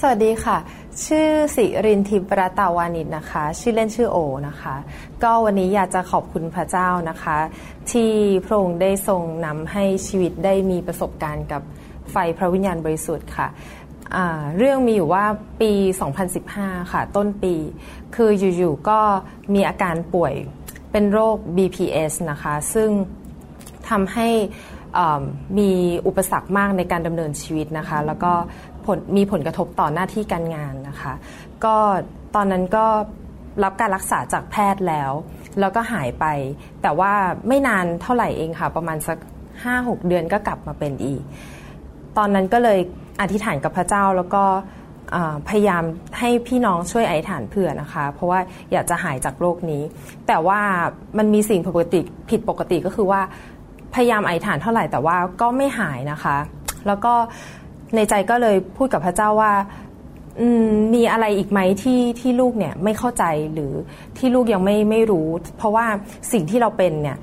[0.00, 0.56] สวัสดีค่ะ
[1.02, 4.74] ชื่อสิรินทิพระตาวานิชนะคะ ชื่อเล่นชื่อโอนะคะ
[5.22, 7.38] ก็วันนี้อยากจะขอบคุณพระเจ้านะคะ
[7.92, 8.12] ที่
[8.44, 11.62] พระองค์ได้ทรงนำให้ชีวิตได้มีประสบการณ์กับ
[12.12, 13.48] ไฟพระวิญญาณบริสุทธิ์ค่ะ
[14.58, 15.24] เรื่องมีอยู่ว่า
[15.60, 15.72] ปี
[16.32, 17.54] 2015 ค่ะ ต้นปี
[18.16, 19.00] คืออยู่ๆก็
[19.54, 20.34] มีอาการป่วย
[20.92, 22.90] เป็นโรค BPS นะคะ ซึ่ง
[23.88, 24.28] ทำให้
[25.58, 25.70] มี
[26.06, 28.32] อุปสรรคมากในการดำเนินชีวิตนะคะ แล้วก็
[28.86, 31.12] ผลมีผลกระทบต่อหน้าที่การงานนะคะ
[31.64, 31.76] ก็
[32.34, 32.86] ตอนนั้นก็
[33.64, 35.12] รับการรักษาจากแพทย์แล้ว
[35.60, 36.24] แล้วก็หายไป
[36.82, 37.12] แต่ว่า
[37.48, 39.18] ไม่นานเท่าไหร่เองค่ะ ประมาณสัก
[39.64, 41.22] ห้าหกเดือนก็กลับมาเป็นอีก
[42.18, 42.78] ตอนนั้นก็เลย
[43.20, 44.44] อธิษฐานกับพระเจ้าแล้วก็
[45.48, 45.84] พยายาม
[46.18, 48.40] ให้พี่น้องช่วยไอฐานเผื่อนะคะ เพราะว่า
[48.72, 49.82] อยากจะหายจากโรคนี้
[50.26, 50.60] แต่ว่า
[51.18, 53.20] มันมีสิ่งผิดปกติผิดปกติก็คือว่า
[53.94, 56.36] พยายามไอฐานเท่าไหร่แต่ว่าก็ไม่หายนะคะ
[56.86, 57.14] แล้วก็
[57.96, 59.52] ในใจก็เลยพูดกับพระเจ้าว่า
[60.94, 63.72] มีอะไรอีกไหมที่ที่ลูกเนี่ยไม่เข้าใจหรือ
[64.18, 65.28] ที่ลูกยังไม่ไม่รู้
[65.58, 65.86] เพราะว่า
[66.32, 67.16] สิ่งที่เราเป็นเนี่ย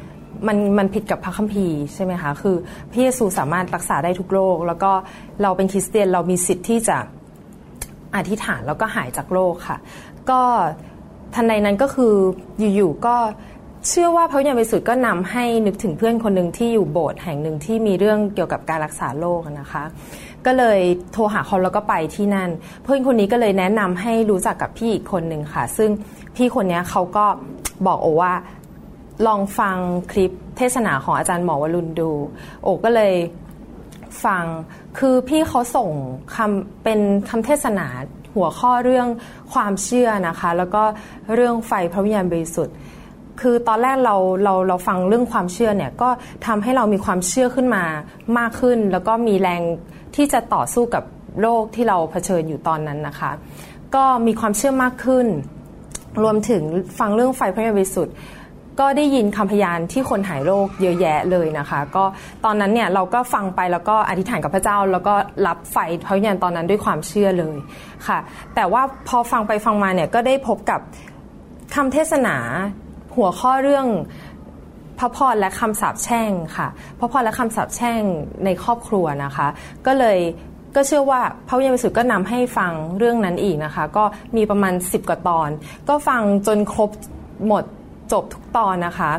[0.48, 2.56] มันมันผิดกับพระคัมภีร์ใช่ไหมคะคือ
[2.92, 4.92] พระเยซูสามารถรักษาได้ทุกโรค แล้วก็
[5.42, 6.98] เราเป็นคริสเตียนเรามีสิทธิ์ที่จะ
[8.16, 9.78] อธิษฐานแล้วก็หายจากโรคค่ะ
[10.30, 10.42] ก็
[11.36, 12.14] ทันใดนั้นก็คือ
[12.60, 13.16] อยู่ๆก็
[13.88, 19.84] เชื่อว่าพระวิญญาณบริสุทธิ์ก็นำให้นึกถึงเพื่อนคนหนึ่งที่อยู่โบสถ์แห่งหนึ่งที่มีเรื่องเกี่ยวกับการรักษาโรคนะคะ
[20.46, 20.80] ก็เลย
[21.12, 22.50] โทรหาเขาแล้วก็ไปที่นั่น
[22.84, 25.90] เพื่อนคนนี้ก็เลยแนะนำให้รู้จักกับพี่อีกคนหนึ่งค่ะ ซึ่ง
[26.36, 27.26] พี่คนนี้เขาก็
[27.86, 28.34] บอกโอว่า
[29.28, 29.78] ลองฟัง
[30.12, 32.12] คลิปเทศนาของอาจารย์หมอวรุณดู
[32.64, 33.14] โอก็เลย
[34.26, 34.44] ฟัง
[34.98, 35.90] คือพี่เขาส่ง
[36.36, 37.00] คำเป็น
[37.30, 37.88] คำเทศนา
[38.36, 39.08] หัวข้อเรื่อง
[39.54, 40.84] ความเชื่อนะคะ แล้วก็
[41.34, 42.76] เรื่องไฟพระวิญญาณบริสุทธิ์
[43.42, 46.10] คือตอนแรกเราเราเราฟังเรื่องความเชื่อเนี่ยก็
[46.48, 47.84] ทำให้เรามีความเชื่อขึ้นมา
[48.38, 49.62] มากขึ้น แล้วก็มีแรง
[50.16, 51.04] ที่จะต่อสู้กับ
[51.42, 53.32] โรคที่เราเผชิญอยู่ตอนนั้นนะคะ
[53.96, 55.28] ก็มีความเชื่อมากขึ้น
[56.24, 56.64] รวมถึง
[57.00, 58.16] ฟังเรื่องไฟพระยาบริสุทธิ์
[58.80, 62.04] ก็ได้ยินคำพยานที่คนหายโรคเยอะแยะเลยนะคะ ก็
[62.46, 65.14] ตอนนั้นเนี่ยเราก็ฟังไปแล้วก็อธิษฐานกับพระเจ้า แล้วก็
[65.48, 67.56] รับไฟพระวิญญาณตอนนั้นด้วยความเชื่อเลย
[68.08, 68.20] ค่ะ
[68.56, 70.80] แต่ว่าพอฟังไปฟังมาเนี่ยก็ได้พบกับ
[71.76, 72.36] คำเทศนา
[73.16, 73.86] หัวข้อเรื่อง
[75.02, 76.68] พระพรและคำสาปแช่งค่ะ
[77.00, 78.02] พระพรและคำสาปแช่ง
[78.46, 79.48] ในครอบครัวนะคะ
[79.86, 80.20] ก็เลย
[80.76, 84.04] ก็เชื่อว่าพระวิญญาณบริสุทธิ์ก็นำให้ฟังเรื่องนั้นอีกนะคะ ก็
[84.36, 85.50] มีประมาณ 10 กว่าตอน
[85.90, 86.90] ก็ฟังจนครบ
[87.48, 87.64] หมด
[88.12, 89.12] จบทุกตอนนะคะ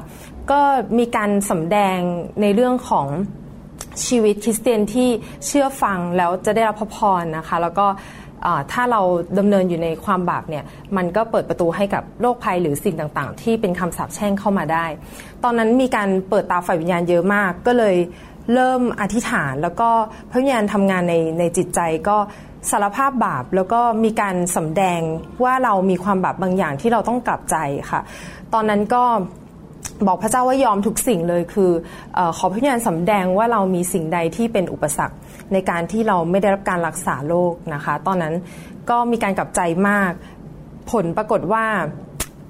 [0.50, 0.60] ก็
[0.98, 1.98] มีการสำแดง
[2.40, 3.06] ในเรื่องของ
[4.06, 5.08] ชีวิตคริสเตียนที่
[5.46, 7.86] เชื่อฟังแล้วจะได้รับพระพรนะคะ แล้วก็
[8.72, 9.00] ถ้าเรา
[9.38, 10.64] ดำเนินอยู่ในความบาปเนี่ย
[10.96, 14.86] มันก็เปิดประตูให้กับโรคภัยหรือสิ่งต่างๆ ที่เป็นคำสาปแช่งเข้ามาได้
[15.44, 17.96] ตอนนั้นมีการเปิดตาฝ่ายวิญญาณเยอะมาก ก็เลย
[18.54, 19.90] เริ่มอธิษฐาน แล้วก็
[20.30, 22.16] พระวิญญาณทำงานในในจิตใจก็
[22.70, 25.00] สารภาพบาปแล้วก็มีการสำแดง
[25.44, 27.56] ว่าเรามีความบาปบางอย่างที่เราต้องกลับใจ
[27.90, 28.00] ค่ะ
[28.54, 29.04] ตอนนั้นก็
[30.06, 31.70] บอกพระเจ้าว่ายอมทุกสิ่งเลยคือ
[32.16, 35.16] อขอพระวิญญาณสำแดงว่าเรามีสิ่งใดที่เป็นอุปสรรค
[35.52, 38.34] ในการที่เราไม่ได้รับการรักษาโรคนะคะ ตอนนั้น
[38.90, 40.12] ก็มีการกลับใจมาก
[40.92, 41.64] ผลปรากฏว่า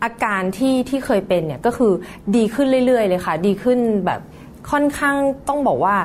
[0.04, 1.92] อาการที่ที่เคยเป็นเนี่ยก็คือ
[2.36, 4.20] ดีขึ้นเรื่อยๆ เลยค่ะ ดีขึ้นแบบ
[4.70, 5.16] ค่อนข้าง
[5.48, 5.96] ต้องบอกว่า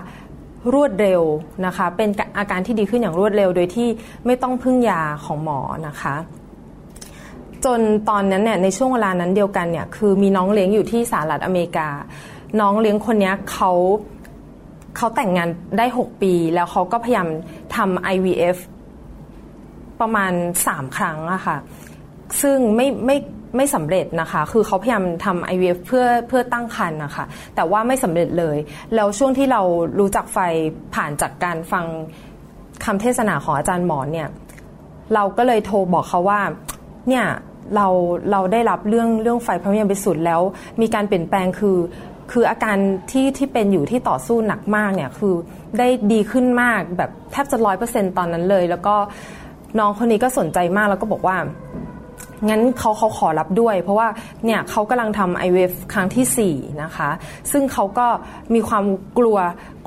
[0.74, 1.22] รวดเร็ว
[1.66, 3.88] นะคะ เป็นอาการที่ดีขึ้นอย่างรวดเร็ว โดยที่
[4.26, 6.16] ไม่ต้องพึ่งยาของหมอนะคะ
[7.66, 11.90] จนตอนนั้นเนี่ยในช่วงเวลานั้นเดียวกันเนี่ยคือมีน้องเลี้ยงอยู่ที่สหรัฐอเมริกา
[12.60, 13.72] น้องเลี้ยงคนนี้เขา
[14.98, 17.28] เขาแต่งงานได้ 6 ปี แล้วเขาก็พยายาม
[17.76, 18.58] ทำ IVF
[20.00, 20.34] ประมาณ
[20.66, 21.58] 3 ครั้งอะค่ะ
[22.42, 23.18] ซึ่งไม่ไม่
[23.56, 28.58] ไม่สำเร็จนะคะ คือเขาพยายามทำ IVF เพื่อเพื่อตั้งครรภ์นะคะ แต่ว่าไม่สำเร็จเลย
[28.96, 29.62] แล้วช่วงที่เรา
[30.00, 30.38] รู้จักไฟ
[30.96, 31.86] ผ่านจากการฟัง
[32.86, 34.30] คำเทศนาของอาจารย์หมอนเนี่ย
[35.14, 36.42] เราก็เลยโทรบอกเขาว่า
[37.10, 37.26] เนี่ย
[37.76, 37.88] เรา
[38.32, 40.42] เราได้รับเรื่องเรื่องไฟพระวิญญาณบริสุทธิ์แล้ว
[40.82, 41.78] มีการเปลี่ยนแปลงคือ
[42.32, 42.78] คืออาการ
[43.12, 45.34] ที่ที่เป็นอยู่ที่ต่อสู้หนักมากเนี่ยคือ
[45.80, 48.96] ได้ดีขึ้นมากแบบแทบจะร้อยเปอร์เซ็นตอนนั้นเลย แล้วก็
[49.80, 51.38] น้องคนนี้ก็สนใจมากแล้วก็บอกว่า
[52.50, 54.08] งั้นเขาเขาขอรับด้วย เพราะว่า
[54.46, 57.10] เนี่ยเขากำลังทำ IVF ครั้งที่ 4 นะคะ
[57.52, 58.08] ซึ่งเขาก็
[58.54, 58.86] มีความ
[59.20, 59.38] กลัว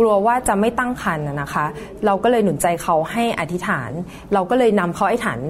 [0.01, 1.65] กลัวว่าจะไม่ตั้งครรภ์นะคะ
[2.07, 3.91] เราก็เลยหนุนใจเขาให้อธิษฐาน
[4.35, 5.41] เราก็เลยนำเขาอธิษฐาน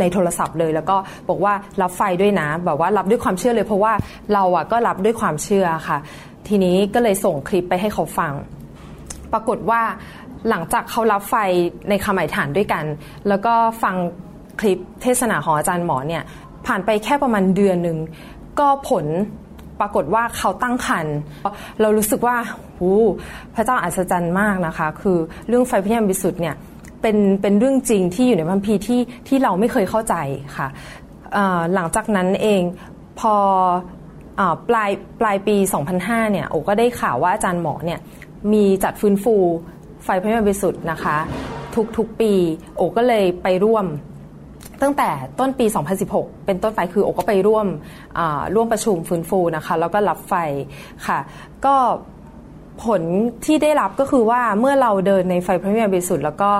[0.00, 0.96] ในโทรศัพท์เลย แล้วก็
[1.28, 3.92] บอกว่ารับไฟด้วยนะแบบว่ารับด้วยความเชื่อเลย เพราะว่า
[4.34, 5.98] เราอะก็รับด้วยความเชื่อค่ะ
[6.48, 8.32] ทีนี้ก็เลยส่งคลิปไปให้เขาฟัง
[9.32, 9.82] ปรากฏว่า
[10.48, 11.34] หลังจากเขารับไฟ
[11.88, 12.84] ในคำอธิษฐานด้วยกัน
[13.28, 13.94] แล้วก็ฟัง
[14.60, 16.22] คลิปเทศนาของอาจารย์หมอเนี่ย
[16.66, 17.98] ผ่านไปแค่ประมาณเดือนหนึ่ง
[18.60, 19.06] ก็ผล
[19.80, 21.16] ปรากฏว่าเขาตั้งครรภ์
[21.80, 22.36] เรารู้สึกว่า
[22.78, 22.90] หู
[23.54, 26.54] พระเจ้าอัศจรรย์มากนะคะ คือเรื่องไฟพระยามบิสุทธิ์เนี่ย
[27.02, 30.14] เป็นเป็นเรื่องจริงที่อยู่ในพัมพีที่ที่เราไม่เคยเข้าใจ
[30.56, 30.68] ค่ะ
[31.74, 32.62] หลังจากนั้นเอง
[33.20, 33.34] พอ
[34.40, 35.56] อปลายปลายปี
[35.94, 38.00] 2005 เนี่ยโอก็ได้ข่าวว่าอาจารย์หมอเนี่ย
[38.52, 39.36] มีจัดฟื้นฟู
[40.04, 41.16] ไฟพระมิบริสุทธิ์นะคะ
[41.74, 42.32] ทุกทุกปี
[42.76, 43.86] โอก็เลยไปร่วม
[44.82, 45.66] ตั้งแต่ต้นปี
[46.06, 47.66] 2016 เป็นต้นไปคือโอก็ไปร่วม
[48.54, 50.34] ร่วมประชุมฟื้นฟูนะคะ แล้วก็รับไฟ
[51.06, 51.18] ค่ะ
[51.66, 51.76] ก็
[52.84, 53.02] ผล
[53.44, 56.50] ที่ได้รับก็คือว่าเมื่อเราเดินในไฟพระเมิยบริสุทธิ์แล้วก็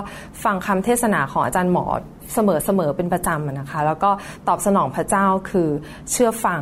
[0.45, 1.87] ฟังคำเทศนาของอาจารย์หมอ
[2.35, 2.39] เส
[2.79, 4.11] มอๆเป็นประจำนะคะ แล้วก็
[4.49, 5.69] ตอบสนองพระเจ้าคือ
[6.11, 6.61] เชื่อฟัง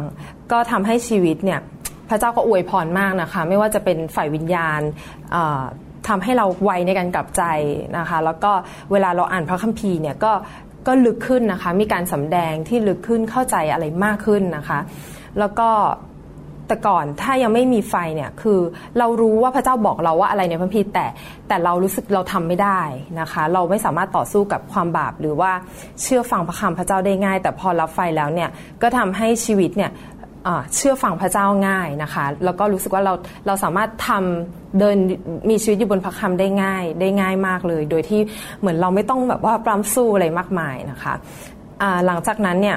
[0.53, 1.61] ก็ทำให้ชีวิตเนี่ย
[2.09, 4.81] พระเจ้าก็อวยพรมากนะคะ ไม่ว่าจะเป็นฝ่ายวิญญาณ
[6.09, 7.42] ทำให้เราไวในการกลับใจ
[7.99, 8.53] นะคะ แล้วก็
[8.92, 10.33] เวลาเราอ่านพระคัมภีร์เนี่ยก็
[10.87, 14.79] ก็ลึกขึ้นนะคะ มีการสำแดงที่ลึกขึ้นเข้าใจอะไรมากขึ้นนะคะ
[15.38, 15.69] แล้วก็
[16.68, 18.61] แต่ก่อนถ้ายังไม่มีไฟเนี่ยคือ
[18.98, 21.07] เรารู้ว่าพระเจ้าบอกเราว่าอะไรในพระพีแต่
[21.48, 22.81] แต่เรารู้สึกเราทำไม่ได้
[23.20, 25.50] นะคะ เราไม่สามารถต่อสู้กับความบาปหรือว่า
[26.02, 28.50] เชื่อฟังพระคำพระเจ้าได้ง่าย แต่พอรับไฟแล้วเนี่ย
[28.83, 29.92] ก็ทำให้ชีวิตเนี่ย
[30.74, 33.12] เชื่อฟังพระเจ้าง่ายนะคะ แล้วก็รู้สึกว่าเรา
[33.46, 34.96] เราสามารถทำเดิน
[35.50, 38.20] มีชีวิตอยู่บนพระคำได้ง่ายได้ง่ายมากเลย โดยที่
[38.61, 41.14] เหมือนเราไม่ต้องแบบว่าปรำสู้อะไรมากมายนะคะ
[42.07, 42.76] หลังจากนั้นเนี่ย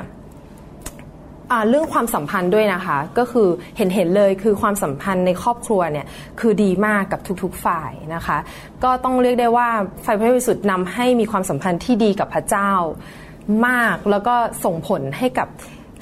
[1.70, 6.06] เรื่องความสัมพันธ์ด้วยนะคะ ก็คือเห็นเห็นเลยคือความสัมพันธ์ในครอบครัวเนี่ย
[6.40, 8.38] คือดีมากกับทุกๆฝ่ายนะคะ
[8.84, 9.70] ก็ต้องเรียกได้ว่า
[10.04, 12.72] ไฟพระบริสุทธิ์นำให้มีความสัมพันธ์ที่ดีกับพระเจ้า
[13.68, 14.36] มากแล้วก็
[14.66, 15.48] ส่งผลให้กับ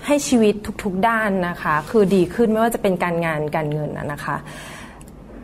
[0.06, 4.36] ให้ชีวิตทุกๆด้านนะคะ คือดีขึ้นไม่ว่าจะเป็นการงานการเงินนะคะ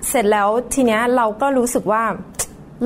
[0.10, 2.04] เสร็จแล้วทีเนี้ยเราก็รู้สึกว่า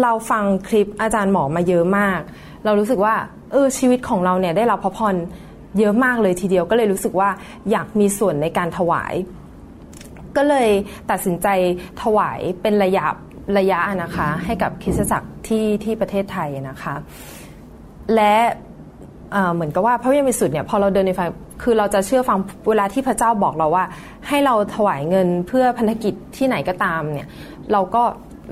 [0.02, 2.20] เราฟังคลิปอาจารย์หมอมาเยอะมาก
[2.66, 3.16] เรารู้สึกว่า
[3.52, 5.16] เออชีวิตของเราเนี่ยได้รับพระพร
[5.80, 7.30] เยอะมากเลยทีเดียวก็เลยรู้สึกว่า
[7.72, 9.14] อยากมีส่วนในการถวาย
[10.38, 10.70] ก็เลย
[11.12, 11.48] ตัดสินใจ
[12.04, 13.06] ถวายเป็นระยะ
[13.58, 16.96] ระยะนะคะ ให้กับคริสตจักรที่ที่ประเทศไทยนะคะ
[18.16, 18.36] และ
[19.54, 21.22] เหมือนกับว่าพระวิญญาณบริสุทธิ์เนี่ยพอเราเดินในไฟ
[21.64, 22.38] คือเราจะเชื่อฟัง
[22.70, 23.86] เวลาที่พระเจ้าบอกเราว่า
[24.28, 27.28] ให้เราถวายเงินเพื่อพันธกิจที่ไหนก็ตามเนี่ย
[27.72, 28.04] เราก็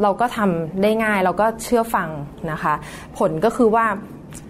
[0.04, 2.10] เราก็ทำได้ง่ายเราก็เชื่อฟัง
[2.52, 2.74] นะคะ
[3.18, 3.86] ผลก็คือว่า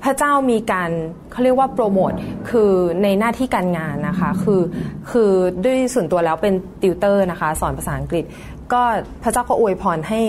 [0.03, 0.89] พระเจ้ามีการ
[1.31, 2.11] เขาเรียกว่าโปรโมท
[2.49, 2.71] คือ
[3.03, 4.61] ในหน้าที่การงานนะคะ คือ
[5.11, 5.31] คือ
[5.63, 8.23] ด้วยส่วนตัวแล้วเป็นติวเตอร์นะคะ สอนภาษาอังกฤษ
[8.73, 8.83] ก็
[9.23, 10.21] พระเจ้าก็อวยพรให้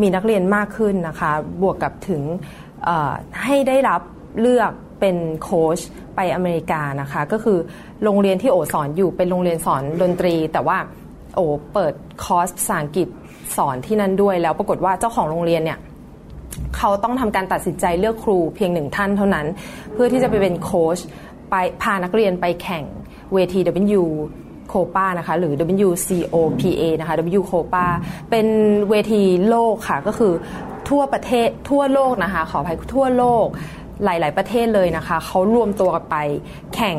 [0.00, 1.32] มีนักเรียนมากขึ้นนะคะ
[1.62, 2.22] บวกกับถึง
[3.44, 4.00] ให้ได้รับ
[4.40, 5.78] เลือกเป็นโค้ช
[6.16, 7.58] ไปอเมริกานะคะ ก็คือ
[8.04, 10.78] โรงเรียนที่โอสอนอยู่เป็นโรงเรียนสอนดนตรี แต่ว่า
[11.34, 11.40] โอ
[11.72, 13.08] เปิดคอร์สภาษาอังกฤษ
[13.56, 15.78] สอนที่นั่นด้วยแล้วปรากฏว่าเจ้าของโรงเรียนเนี่ย
[16.76, 19.46] เขาต้องทำการตัดสินใจเลือกครูเพียงหนึ่งท่านเท่านั้น
[19.92, 20.98] เพื่อที่จะไปเป็นโค้ช
[21.50, 22.84] ไปพานักเรียนไปแข่ง
[23.34, 23.60] เวที
[24.00, 24.04] W
[24.68, 25.52] โคปานะคะหรือ
[25.88, 27.86] WCOPA นะคะ W โคปา
[28.30, 28.46] เป็น
[28.90, 30.32] เวทีโลกค่ะ ก็คือ
[30.88, 33.46] ทั่วประเทศทั่วโลกนะคะ ขออภัยทั่วโลก
[34.04, 36.16] หลาย ๆ ประเทศเลยนะคะ เขารวมตัวกันไป
[36.74, 36.96] แข่ง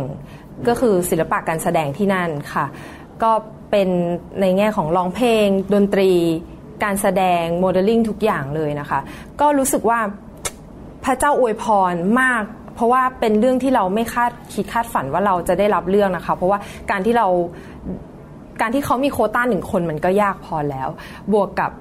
[0.68, 2.66] ก็คือศิลปะการแสดงที่นั่นค่ะ
[3.24, 3.32] ก็
[3.72, 3.90] เป็น
[4.42, 6.12] ในแง่ของร้องเพลง ดนตรี
[6.84, 9.00] การแสดงโมเดลลิ่งทุกอย่างเลยนะคะ
[9.42, 10.00] ก็รู้สึกว่า
[11.06, 12.44] พระเจ้าอวยพรมาก
[12.76, 16.60] เพราะว่าเป็นเรื่องที่เราไม่คาดคิดคาดฝันว่าเราจะได้รับเรื่องนะคะ เพราะว่า
[16.92, 17.28] การที่เรา
[18.62, 20.90] การที่เขามีโคต้าหนึ่งคนมันก็ยากพอแล้ว
[21.34, 21.72] บวกกับ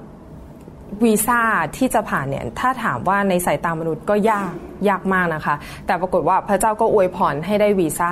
[1.03, 1.41] วีซ่า
[1.77, 4.51] ที่จะผ่านเนี่ยถ้าถามว่าในสายตามนุษย์ก็ยาก
[4.89, 8.11] ยากมากนะคะ แต่ปรากฏว่าพระเจ้าก็อวยพรให้ได้วีซ่า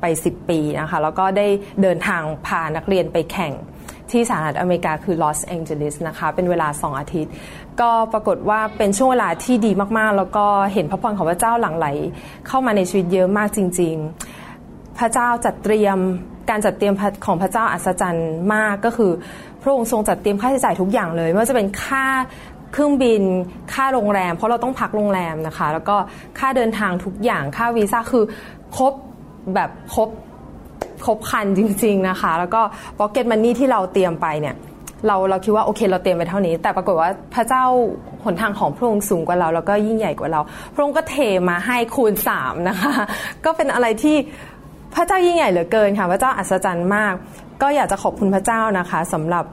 [0.00, 1.46] ไป 10 ปีนะคะ แล้วก็ได้
[1.82, 3.52] เดินทางพานักเรียนไปแข่ง
[4.14, 7.32] ที่สหรัฐอเมริกาคือลอสแองเจลิสนะคะ เป็นเวลา 2 อาทิตย์
[7.80, 11.86] ก็ปรากฏว่าเป็นช่วงเวลาที่ดีมากๆ แล้วก็เห็นพระพรของพระเจ้าหลั่งไหล
[12.46, 13.94] เข้ามาในชีวิตเยอะมากจริง
[14.46, 15.98] ๆ พระเจ้าจัดเตรียม
[16.50, 16.94] การจัดเตรียม
[17.26, 19.12] ของพระเจ้าอัศจรรย์มากก็คือ
[19.62, 22.06] พระองค์ทรงจัดเตรียมค่าใช้จ่ายทุกอย่างเลยไม่ว่าจะเป็นค่า
[22.72, 23.22] เครื่องบิน
[23.74, 25.96] ค่าโรงแรม เพราะเราต้องพักโรงแรมนะคะ แล้วก็
[26.38, 28.24] ค่าเดินทางทุกอย่างค่าวีซ่าคือ
[28.76, 28.92] ครบ
[29.54, 30.08] แบบครบ
[31.06, 32.62] ครบคันจริง ๆนะคะ แล้วก็
[32.98, 34.56] พ็อกเก็ตมันนี่ที่เราเตรียมไปเนี่ย
[35.06, 37.64] เราเราคิดว่าโอเคเราเตรียมไปเท่านี้ แต่ปรากฏว่าพระเจ้า
[38.24, 40.40] หนทางของพระองค์สูงกว่าเรา แล้วก็ยิ่งใหญ่กว่าเรา
[40.74, 41.16] พระองค์ก็เท
[41.50, 42.92] มาให้คูณสามนะคะ
[43.44, 44.16] ก็เป็นอะไรที่
[44.94, 47.14] พระเจ้ายิ่งใหญ่เหลือเกินค่ะ พระเจ้าอัศจรรย์มาก
[47.62, 49.44] ก็อยากจะขอบคุณพระเจ้านะคะสำหรับ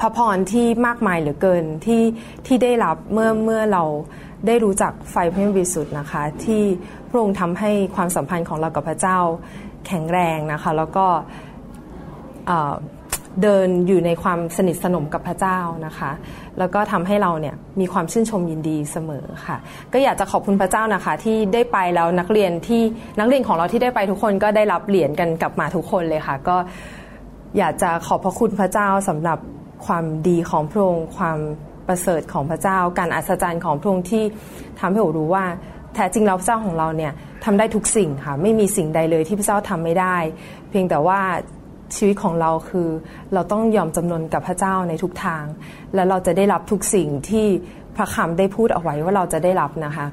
[0.00, 2.02] พระพรที่มากมายเหลือเกินที่
[2.46, 3.84] ที่ได้รับเมื่อเมื่อเรา
[4.46, 6.62] ได้รู้จักไฟพระบริสุทธ์นะคะ ที่
[7.08, 9.18] พระองค์ทำให้ความสัมพันธ์ของเรากับพระเจ้า
[9.86, 11.06] แข็งแรงนะคะ แล้วก็
[13.42, 16.10] เดินอยู่ในความสนิทสนมกับพระเจ้านะคะ
[16.58, 19.56] แล้วก็ทำให้เราเนี่ยมีความชื่นชมยินดีเสมอค่ะ
[19.92, 22.82] ก็อยากจะขอบคุณพระเจ้านะคะ ที่ได้ไปแล้วนักเรียนที่
[23.18, 26.56] นักเรียนของเราที่ได้ไปทุกคนก็ได้รับเหรียญกันกลับมาทุกคนเลยค่ะ ก็
[27.58, 29.38] อยากจะขอบพระคุณพระเจ้าสำหรับ
[29.86, 31.38] ความดีของพระองค์ความ
[31.86, 34.24] ประเสริฐของพระเจ้า การอัศจรรย์ของพระองค์ที่
[34.78, 35.44] ทำให้เรารู้ว่า
[35.94, 37.12] แท้จริงแล้วพระเจ้าของเราเนี่ย
[37.44, 40.16] ทำได้ทุกสิ่งค่ะ ไม่มีสิ่งใดเลยที่พระเจ้าทำไม่ได้
[40.70, 41.20] เพียงแต่ว่า
[41.96, 42.88] ชีวิตของเราคือ
[43.34, 45.44] เราต้องยอมจำนนกับพระเจ้าในทุกทาง
[45.94, 47.46] และเราจะได้รับทุกสิ่งที่
[47.96, 50.06] พระคำได้พูดเอาไว้ว่าเราจะได้รับนะคะ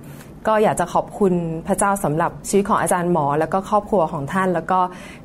[0.47, 1.33] ก็อยากจะขอบคุณ
[1.67, 4.79] พระเจ้าสำหรับชีวิตของอาจารย์หมอ แล้วก็ครอบครัวของท่าน แล้วก็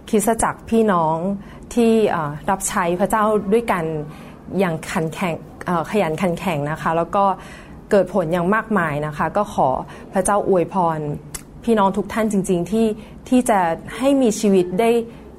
[0.08, 1.16] คิสจักรพี่น้อง
[1.74, 1.92] ที่
[2.50, 3.84] รับใช้พระเจ้าด้วยกัน
[4.58, 5.34] อย่างขันแข่ง
[5.90, 7.24] ขยันขันแข่งนะคะ แล้วก็
[7.90, 9.68] เกิดผลอย่างมากมายนะคะ ก็ขอ
[10.12, 10.98] พระเจ้าอวยพร
[11.64, 12.86] พี่น้องทุกท่านจริง ๆ ที่
[13.28, 13.60] ที่จะ
[13.98, 14.90] ให้มีชีวิตได้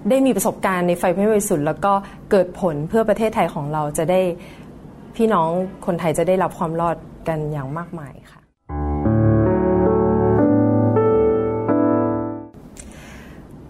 [0.10, 1.94] ได้มีประสบการณ์ในไฟพระบริสุทธิ์แล้วก็
[2.32, 4.22] เกิดผลเพื่อประเทศไทยของเราจะได้
[5.16, 5.50] พี่น้อง
[5.86, 6.96] คนไทยจะได้รับความรอด
[7.28, 8.42] กันอย่างมากมายค่ะ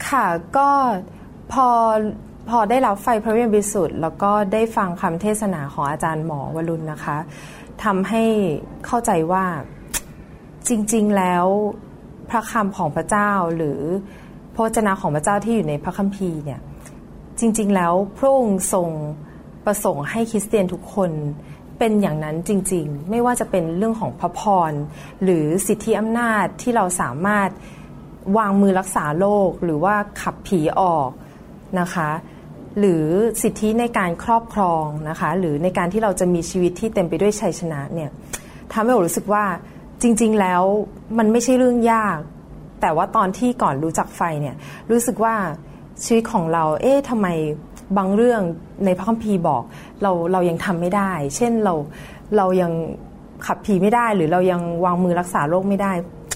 [0.08, 0.26] ค่ะ
[0.58, 0.70] ก็
[1.54, 1.68] พอ
[2.50, 7.18] พอได้รับไฟพระวิญญาณบริสุทธิ์แล้วก็ได้ฟังคำเทศนาของอาจารย์หมอวรุณนะคะ
[7.84, 8.24] ทำให้
[8.86, 9.46] เข้าใจว่า
[10.68, 11.46] จริง ๆ แล้ว
[12.30, 13.80] พระคำของพระเจ้าหรือ
[14.54, 16.60] พระวจนะของพระเจ้าที่อยู่ในพระคัมภีร์เนี่ย
[17.40, 18.90] จริง ๆ แล้วพระองค์ทรง
[19.66, 21.12] ประสงค์ให้คริสเตียนทุกคน
[21.80, 24.72] เป็นอย่างนั้นจริง ๆ ไม่ว่าจะเป็นเรื่องของพระพร
[25.24, 27.50] หรือสิทธิอำนาจที่เราสามารถ
[28.38, 31.10] วางมือรักษาโรคหรือว่าขับผีออก
[31.80, 32.10] นะคะ
[32.80, 33.06] หรือ
[33.42, 38.10] สิทธิในการครอบครองนะคะ หรือในการที่เราจะมีชีวิตที่เต็มไปด้วยชัยชนะเนี่ย
[38.72, 39.46] ทำให้ผมรู้สึกว่า
[40.02, 40.64] จริงๆแล้ว
[41.18, 42.18] มันไม่ใช่เรื่องยาก
[42.82, 44.56] แต่ว่าตอนที่ก่อนรู้จักไฟเนี่ย
[44.92, 45.36] รู้สึกว่า
[46.04, 47.28] ชีวิตของเรา เอ๊ะทำไม
[47.98, 48.42] บางเรื่อง
[48.86, 49.64] ในพระคัมภีร์บอก
[50.02, 51.74] เราเรายังทำไม่ได้ เช่นเรา
[52.38, 52.72] เรายัง
[53.46, 55.92] ขับผีไม่ได้ หรือเรายังวางมือรักษาโรคไม่ได้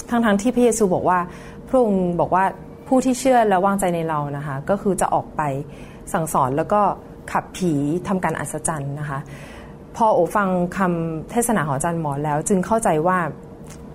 [0.10, 1.20] ทั้งๆทที่พระเยซูบอกว่า
[1.68, 2.44] พระองค์บอกว่า
[2.88, 5.42] ผู้ที่เชื่อและวางใจในเรานะคะ ก็คือจะออกไป
[6.14, 6.82] สั่งสอนแล้วก็
[7.32, 7.74] ขับผี
[8.08, 9.20] ทำการอัศจรรย์นะคะ
[9.96, 13.18] พอโอฟังคำเทศนาของอาจารย์หมอแล้ว จึงเข้าใจว่า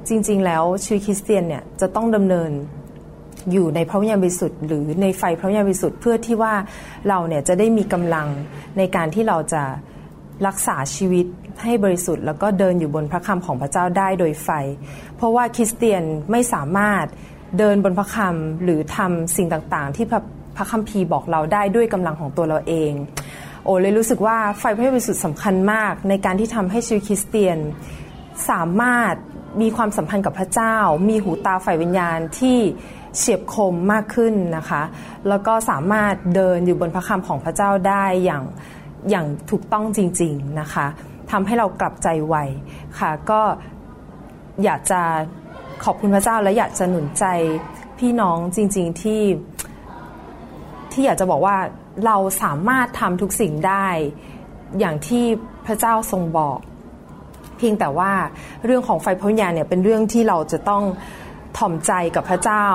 [0.08, 2.50] จริง ๆ แล้วชีวิตคริสเตียนเนี่ยจะต้องดำเนิน
[3.52, 6.54] อยู่ในพระวิญญาณบริสุทธิ์หรือในไฟพระวิญญาณบริสุทธิ์เพื่อที่ว่า
[7.08, 8.28] เราเนี่ยจะได้มีกำลัง
[8.78, 9.62] ในการที่เราจะ
[10.46, 11.26] รักษาชีวิต
[11.62, 14.48] ให้บริสุทธิ์ แล้วก็เดินอยู่บนพระคำของพระเจ้าได้โดยไฟ
[15.16, 17.06] เพราะว่าคริสเตียนไม่สามารถ
[17.58, 20.20] เดินบนพระคำหรือทำสิ่งต่างๆ ที่พระ
[20.56, 22.92] พระคัมภีร์บอกเราได้ด้วยกำลังของตัวเราเอง
[23.64, 27.58] โอ้เลยรู้สึกว่าไฟพระบริสุทธิ์สำคัญมาก ในการที่ทำให้ชีวิตคริสเตียน
[28.50, 29.14] สามารถ
[29.60, 30.76] มีความสัมพันธ์กับพระเจ้า
[31.08, 32.58] มีหูตาฝ่ายวิญญาณที่
[33.16, 34.82] เฉียบคมมากขึ้นนะคะ
[35.28, 38.42] แล้วก็สามารถเดินอยู่บนพระคำของพระเจ้าได้อย่าง
[39.10, 40.86] อย่างถูกต้องจริง ๆนะคะ
[41.30, 42.36] ทำให้เรากลับใจไว
[42.98, 43.40] ค่ะ ก็
[44.64, 45.00] อยากจะ
[45.84, 47.24] ขอบคุณพระเจ้าและอยากจะหนุนใจ
[47.98, 49.22] พี่น้องจริง ๆที่
[50.92, 51.56] ที่อยากจะบอกว่า
[52.06, 53.86] เราสามารถทำทุกสิ่งได้
[54.78, 55.24] อย่างที่
[55.66, 56.58] พระเจ้าทรงบอก
[57.58, 58.12] เพียงแต่ว่า
[58.64, 60.82] เรื่องของไฟพระวิญญาณเนี่ยเป็นเรื่องที่เราจะต้อง
[61.58, 62.66] ถ่อมใจกับพระเจ้า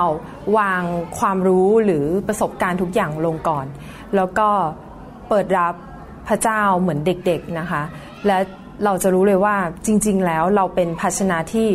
[0.58, 0.82] วาง
[1.18, 3.66] ความรู้หรือประสบการณ์ทุกอย่างลงก่อน
[4.16, 4.48] แล้วก็
[5.28, 5.74] เปิดรับ
[6.28, 7.82] พระเจ้าเหมือนเด็กๆนะคะ
[8.26, 8.38] และ
[8.84, 9.56] เราจะรู้เลยว่า
[9.86, 11.68] จริง ๆ แล้วเราเป็นภาชนะที่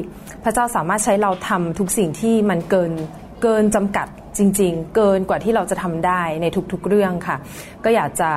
[0.44, 2.92] พระเจ้าสามารถใช้เราทำทุกสิ่งที่มันเกิน
[3.44, 7.38] เกินจำกัดจริง ๆ เกินกว่าที่เราจะทำได้ในทุกๆเรื่องค่ะ
[7.84, 8.30] ก็อยากจะ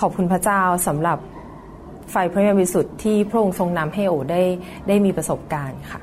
[0.00, 1.18] ขอบคุณพระเจ้าสำหรับ
[2.12, 4.42] ไฟพระวิญญาณบริสุทธิ์ที่พระองค์ทรงนำให้โอได้
[4.88, 6.00] ได้มีประสบการณ์ค่ะ